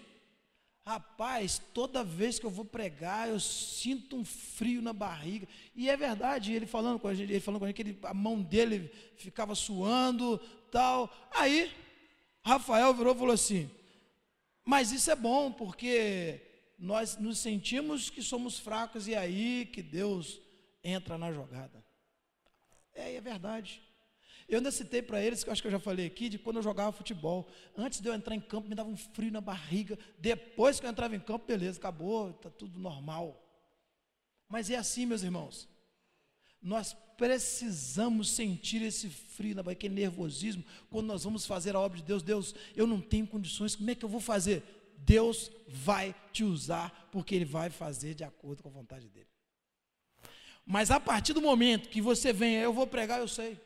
Rapaz, 0.88 1.60
toda 1.74 2.04
vez 2.04 2.38
que 2.38 2.46
eu 2.46 2.50
vou 2.52 2.64
pregar, 2.64 3.28
eu 3.28 3.40
sinto 3.40 4.16
um 4.16 4.24
frio 4.24 4.84
na 4.84 4.94
barriga. 4.94 5.48
E 5.76 5.90
é 5.90 5.98
verdade, 5.98 6.54
ele 6.54 6.68
falando 6.68 7.00
com 7.00 7.08
a 7.08 7.14
gente, 7.16 7.32
ele 7.32 7.40
falando 7.40 7.60
com 7.60 7.66
a 7.66 7.68
gente 7.70 7.76
que 7.76 7.82
ele, 7.82 8.00
a 8.04 8.14
mão 8.14 8.40
dele 8.40 8.92
ficava 9.18 9.56
suando, 9.56 10.38
tal. 10.70 11.12
Aí, 11.32 11.74
Rafael 12.44 12.94
virou 12.94 13.16
e 13.16 13.18
falou 13.18 13.34
assim: 13.34 13.68
Mas 14.64 14.92
isso 14.92 15.10
é 15.10 15.16
bom, 15.16 15.52
porque 15.52 16.40
nós 16.78 17.18
nos 17.18 17.40
sentimos 17.40 18.12
que 18.12 18.22
somos 18.22 18.60
fracos 18.60 19.08
e 19.08 19.16
é 19.16 19.18
aí 19.18 19.66
que 19.66 19.82
Deus 19.82 20.40
entra 20.84 21.18
na 21.18 21.32
jogada. 21.32 21.84
É, 22.94 23.16
é 23.16 23.22
verdade. 23.22 23.82
Eu 24.48 24.58
ainda 24.58 24.72
citei 24.72 25.02
para 25.02 25.22
eles, 25.22 25.44
que 25.44 25.50
eu 25.50 25.54
acho 25.54 25.62
que 25.62 25.68
eu 25.68 25.72
já 25.72 25.80
falei 25.80 26.06
aqui, 26.06 26.30
de 26.30 26.38
quando 26.38 26.58
eu 26.58 26.62
jogava 26.62 26.92
futebol. 26.92 27.48
Antes 27.76 28.00
de 28.00 28.08
eu 28.08 28.14
entrar 28.14 28.36
em 28.36 28.40
campo, 28.40 28.70
me 28.70 28.76
dava 28.76 28.90
um 28.90 28.98
frio 28.98 29.32
na 29.32 29.42
barriga. 29.42 29.98
Depois 30.20 30.80
que 30.80 30.86
eu 30.86 30.90
entrava 30.90 31.16
em 31.16 31.20
campo, 31.20 31.48
beleza, 31.48 31.80
acabou, 31.80 32.30
está 32.30 32.50
tudo 32.50 32.80
normal. 32.80 33.42
Mas 34.48 34.70
é 34.70 34.76
assim, 34.76 35.06
meus 35.06 35.24
irmãos. 35.24 35.68
Nós 36.62 36.94
precisamos 37.18 38.30
sentir 38.30 38.84
esse 38.84 39.10
frio 39.10 39.56
na 39.56 39.64
barriga, 39.64 39.80
aquele 39.80 39.96
nervosismo, 39.96 40.64
quando 40.92 41.08
nós 41.08 41.24
vamos 41.24 41.46
fazer 41.46 41.76
a 41.76 41.80
obra 41.80 41.98
de 41.98 42.04
Deus. 42.04 42.22
Deus, 42.22 42.54
eu 42.76 42.86
não 42.86 43.02
tenho 43.02 43.26
condições, 43.26 43.76
como 43.76 43.90
é 43.90 43.96
que 43.96 44.06
eu 44.06 44.10
vou 44.10 44.22
fazer? 44.22 44.64
Deus 44.98 45.52
vai 45.68 46.14
te 46.32 46.44
usar, 46.44 47.10
porque 47.12 47.34
Ele 47.34 47.46
vai 47.46 47.72
fazer 47.72 48.14
de 48.14 48.24
acordo 48.24 48.62
com 48.62 48.70
a 48.70 48.72
vontade 48.72 49.10
dEle. 49.10 49.28
Mas 50.66 50.90
a 50.90 51.00
partir 51.00 51.34
do 51.34 51.42
momento 51.42 51.90
que 51.90 52.02
você 52.02 52.32
vem, 52.34 52.56
eu 52.56 52.74
vou 52.74 52.88
pregar, 52.88 53.20
eu 53.20 53.28
sei. 53.28 53.60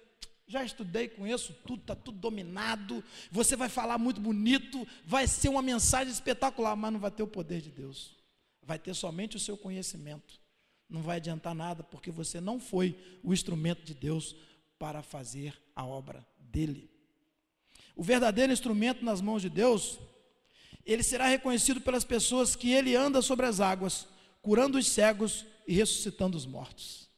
Já 0.49 0.63
estudei, 0.63 1.07
conheço 1.07 1.53
tudo, 1.65 1.81
está 1.81 1.95
tudo 1.95 2.17
dominado. 2.17 3.03
Você 3.31 3.55
vai 3.55 3.69
falar 3.69 3.99
muito 3.99 4.19
bonito, 4.19 4.85
vai 5.05 5.27
ser 5.27 5.47
uma 5.47 5.61
mensagem 5.61 6.11
espetacular, 6.11 6.75
mas 6.75 6.91
não 6.91 6.99
vai 6.99 7.11
ter 7.11 7.21
o 7.21 7.27
poder 7.27 7.61
de 7.61 7.69
Deus. 7.69 8.17
Vai 8.63 8.79
ter 8.79 8.95
somente 8.95 9.37
o 9.37 9.39
seu 9.39 9.55
conhecimento. 9.55 10.41
Não 10.89 11.03
vai 11.03 11.17
adiantar 11.17 11.53
nada, 11.53 11.83
porque 11.83 12.09
você 12.09 12.41
não 12.41 12.59
foi 12.59 12.99
o 13.23 13.31
instrumento 13.31 13.83
de 13.83 13.93
Deus 13.93 14.35
para 14.79 15.03
fazer 15.03 15.55
a 15.75 15.85
obra 15.85 16.27
dele. 16.39 16.89
O 17.95 18.01
verdadeiro 18.01 18.51
instrumento 18.51 19.05
nas 19.05 19.21
mãos 19.21 19.43
de 19.43 19.49
Deus 19.49 19.99
ele 20.85 21.03
será 21.03 21.27
reconhecido 21.27 21.79
pelas 21.79 22.03
pessoas 22.03 22.55
que 22.55 22.71
ele 22.71 22.95
anda 22.95 23.21
sobre 23.21 23.45
as 23.45 23.59
águas, 23.59 24.07
curando 24.41 24.79
os 24.79 24.87
cegos 24.87 25.45
e 25.67 25.73
ressuscitando 25.75 26.35
os 26.35 26.47
mortos. 26.47 27.08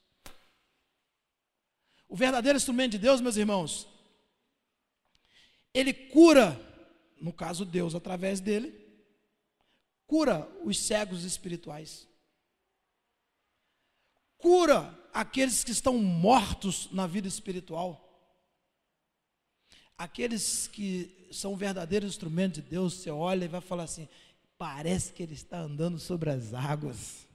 O 2.11 2.15
verdadeiro 2.17 2.57
instrumento 2.57 2.91
de 2.91 2.97
Deus, 2.97 3.21
meus 3.21 3.37
irmãos, 3.37 3.87
ele 5.73 5.93
cura, 5.93 6.59
no 7.21 7.31
caso 7.31 7.63
Deus 7.63 7.95
através 7.95 8.41
dele, 8.41 8.77
cura 10.05 10.45
os 10.61 10.77
cegos 10.77 11.23
espirituais. 11.23 12.05
Cura 14.37 14.93
aqueles 15.13 15.63
que 15.63 15.71
estão 15.71 15.97
mortos 15.99 16.91
na 16.91 17.07
vida 17.07 17.29
espiritual. 17.29 18.05
Aqueles 19.97 20.67
que 20.67 21.29
são 21.31 21.55
verdadeiros 21.55 22.09
instrumentos 22.09 22.61
de 22.61 22.69
Deus, 22.69 22.95
você 22.95 23.09
olha 23.09 23.45
e 23.45 23.47
vai 23.47 23.61
falar 23.61 23.83
assim: 23.83 24.09
parece 24.57 25.13
que 25.13 25.23
ele 25.23 25.33
está 25.33 25.61
andando 25.61 25.97
sobre 25.97 26.29
as 26.29 26.53
águas. 26.53 27.25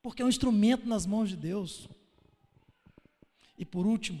Porque 0.00 0.22
é 0.22 0.24
um 0.24 0.30
instrumento 0.30 0.86
nas 0.86 1.04
mãos 1.04 1.28
de 1.28 1.36
Deus. 1.36 1.86
E 3.62 3.64
por 3.64 3.86
último, 3.86 4.20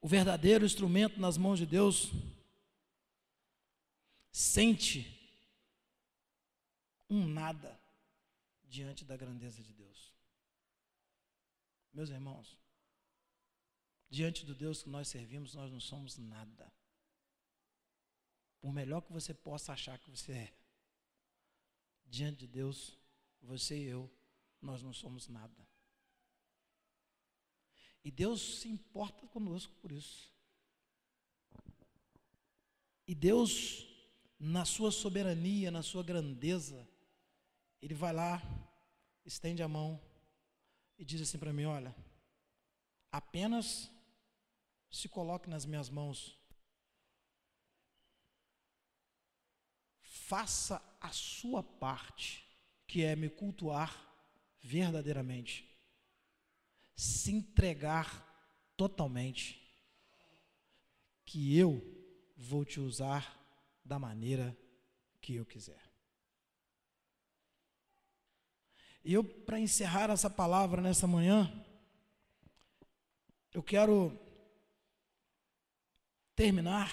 o 0.00 0.06
verdadeiro 0.06 0.64
instrumento 0.64 1.18
nas 1.18 1.36
mãos 1.36 1.58
de 1.58 1.66
Deus 1.66 2.12
sente 4.30 5.04
um 7.08 7.26
nada 7.26 7.76
diante 8.68 9.04
da 9.04 9.16
grandeza 9.16 9.60
de 9.64 9.72
Deus. 9.72 10.14
Meus 11.92 12.08
irmãos, 12.08 12.60
Diante 14.10 14.44
do 14.44 14.56
Deus 14.56 14.82
que 14.82 14.88
nós 14.88 15.06
servimos, 15.06 15.54
nós 15.54 15.70
não 15.70 15.78
somos 15.78 16.18
nada. 16.18 16.72
Por 18.60 18.72
melhor 18.72 19.02
que 19.02 19.12
você 19.12 19.32
possa 19.32 19.72
achar 19.72 19.96
que 20.00 20.10
você 20.10 20.32
é, 20.32 20.54
diante 22.06 22.40
de 22.40 22.48
Deus, 22.48 22.98
você 23.40 23.78
e 23.78 23.84
eu, 23.84 24.10
nós 24.60 24.82
não 24.82 24.92
somos 24.92 25.28
nada. 25.28 25.69
E 28.04 28.10
Deus 28.10 28.60
se 28.60 28.68
importa 28.68 29.26
conosco 29.26 29.74
por 29.80 29.92
isso. 29.92 30.32
E 33.06 33.14
Deus, 33.14 33.86
na 34.38 34.64
sua 34.64 34.90
soberania, 34.90 35.70
na 35.70 35.82
sua 35.82 36.02
grandeza, 36.02 36.88
ele 37.82 37.94
vai 37.94 38.12
lá, 38.12 38.42
estende 39.24 39.62
a 39.62 39.68
mão 39.68 40.00
e 40.98 41.04
diz 41.04 41.20
assim 41.20 41.38
para 41.38 41.52
mim: 41.52 41.64
Olha, 41.64 41.94
apenas 43.10 43.90
se 44.90 45.08
coloque 45.08 45.48
nas 45.48 45.64
minhas 45.64 45.88
mãos, 45.88 46.38
faça 50.02 50.82
a 51.00 51.10
sua 51.10 51.62
parte, 51.62 52.44
que 52.86 53.02
é 53.02 53.14
me 53.14 53.28
cultuar 53.28 54.08
verdadeiramente, 54.60 55.69
se 56.94 57.32
entregar 57.32 58.26
totalmente, 58.76 59.60
que 61.24 61.56
eu 61.56 61.80
vou 62.36 62.64
te 62.64 62.80
usar 62.80 63.38
da 63.84 63.98
maneira 63.98 64.56
que 65.20 65.34
eu 65.34 65.44
quiser. 65.44 65.90
E 69.02 69.12
eu, 69.12 69.24
para 69.24 69.58
encerrar 69.58 70.10
essa 70.10 70.28
palavra 70.28 70.82
nessa 70.82 71.06
manhã, 71.06 71.50
eu 73.52 73.62
quero 73.62 74.18
terminar 76.34 76.90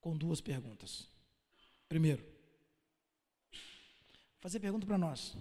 com 0.00 0.16
duas 0.16 0.40
perguntas. 0.40 1.08
Primeiro, 1.88 2.24
fazer 4.40 4.60
pergunta 4.60 4.86
para 4.86 4.98
nós. 4.98 5.36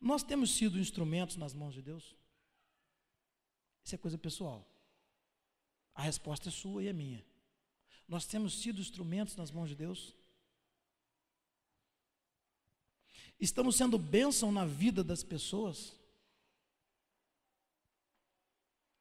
Nós 0.00 0.22
temos 0.22 0.54
sido 0.54 0.78
instrumentos 0.78 1.36
nas 1.36 1.52
mãos 1.52 1.74
de 1.74 1.82
Deus? 1.82 2.14
Isso 3.84 3.94
é 3.94 3.98
coisa 3.98 4.16
pessoal. 4.16 4.66
A 5.94 6.02
resposta 6.02 6.48
é 6.48 6.52
sua 6.52 6.82
e 6.82 6.88
é 6.88 6.92
minha. 6.92 7.24
Nós 8.06 8.26
temos 8.26 8.60
sido 8.60 8.80
instrumentos 8.80 9.34
nas 9.36 9.50
mãos 9.50 9.68
de 9.68 9.74
Deus? 9.74 10.14
Estamos 13.40 13.76
sendo 13.76 13.98
bênção 13.98 14.50
na 14.50 14.64
vida 14.64 15.02
das 15.02 15.22
pessoas? 15.22 15.94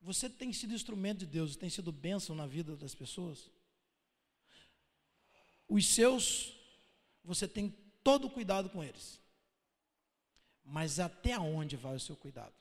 Você 0.01 0.29
tem 0.29 0.53
sido 0.53 0.73
instrumento 0.73 1.19
de 1.19 1.25
Deus, 1.25 1.55
tem 1.55 1.69
sido 1.69 1.91
bênção 1.91 2.35
na 2.35 2.47
vida 2.47 2.75
das 2.75 2.95
pessoas? 2.95 3.51
Os 5.67 5.85
seus, 5.85 6.53
você 7.23 7.47
tem 7.47 7.69
todo 8.03 8.27
o 8.27 8.29
cuidado 8.29 8.69
com 8.69 8.83
eles. 8.83 9.19
Mas 10.69 10.99
até 10.99 11.39
onde 11.39 11.77
vai 11.77 11.95
o 11.95 11.99
seu 11.99 12.15
cuidado? 12.15 12.53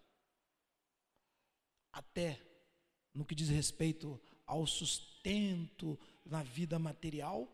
Até 1.92 2.40
no 3.12 3.24
que 3.24 3.34
diz 3.34 3.48
respeito 3.48 4.20
ao 4.46 4.64
sustento 4.64 5.98
na 6.24 6.44
vida 6.44 6.78
material? 6.78 7.48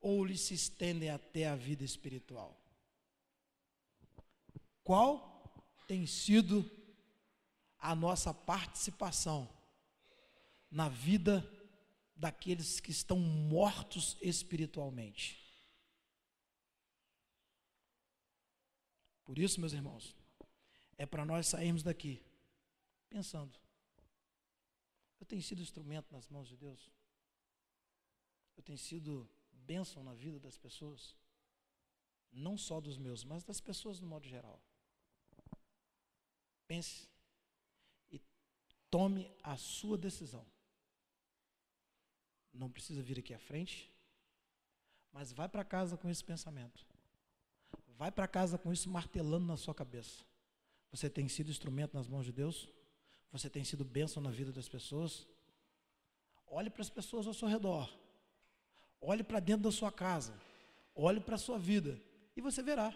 Ou 0.00 0.24
eles 0.24 0.40
se 0.40 0.54
estendem 0.54 1.10
até 1.10 1.48
a 1.48 1.56
vida 1.56 1.82
espiritual? 1.82 2.56
Qual 4.84 5.66
tem 5.88 6.06
sido 6.06 6.70
a 7.76 7.92
nossa 7.94 8.32
participação 8.32 9.48
na 10.70 10.88
vida 10.88 11.44
daqueles 12.14 12.78
que 12.78 12.92
estão 12.92 13.18
mortos 13.18 14.16
espiritualmente? 14.22 15.49
Por 19.30 19.38
isso, 19.38 19.60
meus 19.60 19.72
irmãos, 19.72 20.16
é 20.98 21.06
para 21.06 21.24
nós 21.24 21.46
sairmos 21.46 21.84
daqui 21.84 22.20
pensando: 23.08 23.56
eu 25.20 25.24
tenho 25.24 25.40
sido 25.40 25.62
instrumento 25.62 26.10
nas 26.10 26.26
mãos 26.26 26.48
de 26.48 26.56
Deus? 26.56 26.90
Eu 28.56 28.62
tenho 28.64 28.76
sido 28.76 29.30
bênção 29.52 30.02
na 30.02 30.14
vida 30.14 30.40
das 30.40 30.58
pessoas? 30.58 31.16
Não 32.32 32.58
só 32.58 32.80
dos 32.80 32.98
meus, 32.98 33.22
mas 33.22 33.44
das 33.44 33.60
pessoas 33.60 34.00
no 34.00 34.08
modo 34.08 34.26
geral. 34.26 34.60
Pense 36.66 37.08
e 38.10 38.20
tome 38.90 39.30
a 39.44 39.56
sua 39.56 39.96
decisão. 39.96 40.44
Não 42.52 42.68
precisa 42.68 43.00
vir 43.00 43.20
aqui 43.20 43.32
à 43.32 43.38
frente, 43.38 43.94
mas 45.12 45.30
vai 45.30 45.48
para 45.48 45.64
casa 45.64 45.96
com 45.96 46.10
esse 46.10 46.24
pensamento. 46.24 46.89
Vai 48.00 48.10
para 48.10 48.26
casa 48.26 48.56
com 48.56 48.72
isso 48.72 48.88
martelando 48.88 49.44
na 49.44 49.58
sua 49.58 49.74
cabeça. 49.74 50.24
Você 50.90 51.10
tem 51.10 51.28
sido 51.28 51.50
instrumento 51.50 51.92
nas 51.92 52.08
mãos 52.08 52.24
de 52.24 52.32
Deus? 52.32 52.66
Você 53.30 53.50
tem 53.50 53.62
sido 53.62 53.84
bênção 53.84 54.22
na 54.22 54.30
vida 54.30 54.50
das 54.50 54.66
pessoas? 54.66 55.28
Olhe 56.46 56.70
para 56.70 56.80
as 56.80 56.88
pessoas 56.88 57.26
ao 57.26 57.34
seu 57.34 57.46
redor. 57.46 57.94
Olhe 59.02 59.22
para 59.22 59.38
dentro 59.38 59.64
da 59.64 59.70
sua 59.70 59.92
casa. 59.92 60.32
Olhe 60.94 61.20
para 61.20 61.34
a 61.34 61.38
sua 61.38 61.58
vida. 61.58 62.00
E 62.34 62.40
você 62.40 62.62
verá 62.62 62.90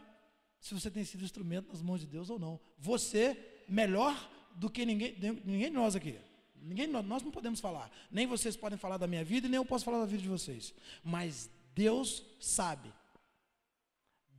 se 0.58 0.72
você 0.72 0.90
tem 0.90 1.04
sido 1.04 1.22
instrumento 1.22 1.68
nas 1.68 1.82
mãos 1.82 2.00
de 2.00 2.06
Deus 2.06 2.30
ou 2.30 2.38
não. 2.38 2.58
Você 2.78 3.36
melhor 3.68 4.14
do 4.54 4.70
que 4.70 4.86
ninguém, 4.86 5.18
ninguém 5.44 5.68
de 5.68 5.76
nós 5.76 5.94
aqui. 5.94 6.18
Ninguém, 6.56 6.86
nós 6.86 7.22
não 7.22 7.30
podemos 7.30 7.60
falar. 7.60 7.90
Nem 8.10 8.26
vocês 8.26 8.56
podem 8.56 8.78
falar 8.78 8.96
da 8.96 9.06
minha 9.06 9.22
vida, 9.22 9.48
nem 9.48 9.56
eu 9.56 9.66
posso 9.66 9.84
falar 9.84 9.98
da 9.98 10.06
vida 10.06 10.22
de 10.22 10.30
vocês. 10.30 10.72
Mas 11.04 11.50
Deus 11.74 12.24
sabe. 12.40 12.90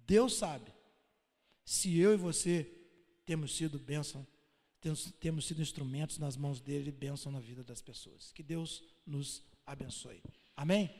Deus 0.06 0.36
sabe. 0.36 0.72
Se 1.64 1.98
eu 1.98 2.14
e 2.14 2.18
você 2.18 2.72
temos 3.26 3.56
sido 3.56 3.80
bênção, 3.80 4.26
temos, 4.80 5.12
temos 5.20 5.48
sido 5.48 5.62
instrumentos 5.62 6.20
nas 6.20 6.38
mãos 6.38 6.62
dele, 6.62 6.92
bênção 6.92 7.32
na 7.32 7.40
vida 7.40 7.64
das 7.64 7.82
pessoas. 7.82 8.32
Que 8.32 8.44
Deus 8.44 8.84
nos 9.06 9.44
abençoe. 9.66 10.22
Amém? 10.56 10.94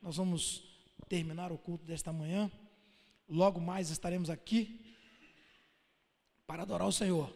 Nós 0.00 0.16
vamos 0.16 0.64
terminar 1.08 1.52
o 1.52 1.58
culto 1.58 1.84
desta 1.84 2.12
manhã. 2.12 2.50
Logo 3.28 3.60
mais 3.60 3.90
estaremos 3.90 4.30
aqui 4.30 4.80
para 6.46 6.62
adorar 6.62 6.88
o 6.88 6.92
Senhor. 6.92 7.32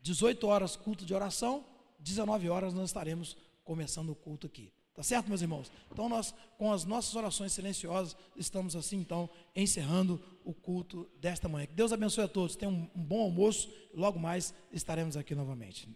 18 0.00 0.46
horas 0.46 0.76
culto 0.76 1.04
de 1.04 1.14
oração, 1.14 1.64
19 1.98 2.48
horas 2.48 2.72
nós 2.72 2.90
estaremos 2.90 3.36
começando 3.64 4.10
o 4.10 4.14
culto 4.14 4.46
aqui. 4.46 4.72
Tá 4.96 5.02
certo, 5.02 5.28
meus 5.28 5.42
irmãos? 5.42 5.70
Então 5.92 6.08
nós, 6.08 6.34
com 6.56 6.72
as 6.72 6.84
nossas 6.86 7.14
orações 7.14 7.52
silenciosas, 7.52 8.16
estamos 8.34 8.74
assim 8.74 8.96
então 8.96 9.28
encerrando 9.54 10.18
o 10.42 10.54
culto 10.54 11.06
desta 11.20 11.50
manhã. 11.50 11.66
Que 11.66 11.74
Deus 11.74 11.92
abençoe 11.92 12.24
a 12.24 12.28
todos. 12.28 12.56
Tenham 12.56 12.72
um 12.72 13.02
bom 13.02 13.20
almoço. 13.20 13.70
Logo 13.92 14.18
mais 14.18 14.54
estaremos 14.72 15.14
aqui 15.14 15.34
novamente. 15.34 15.86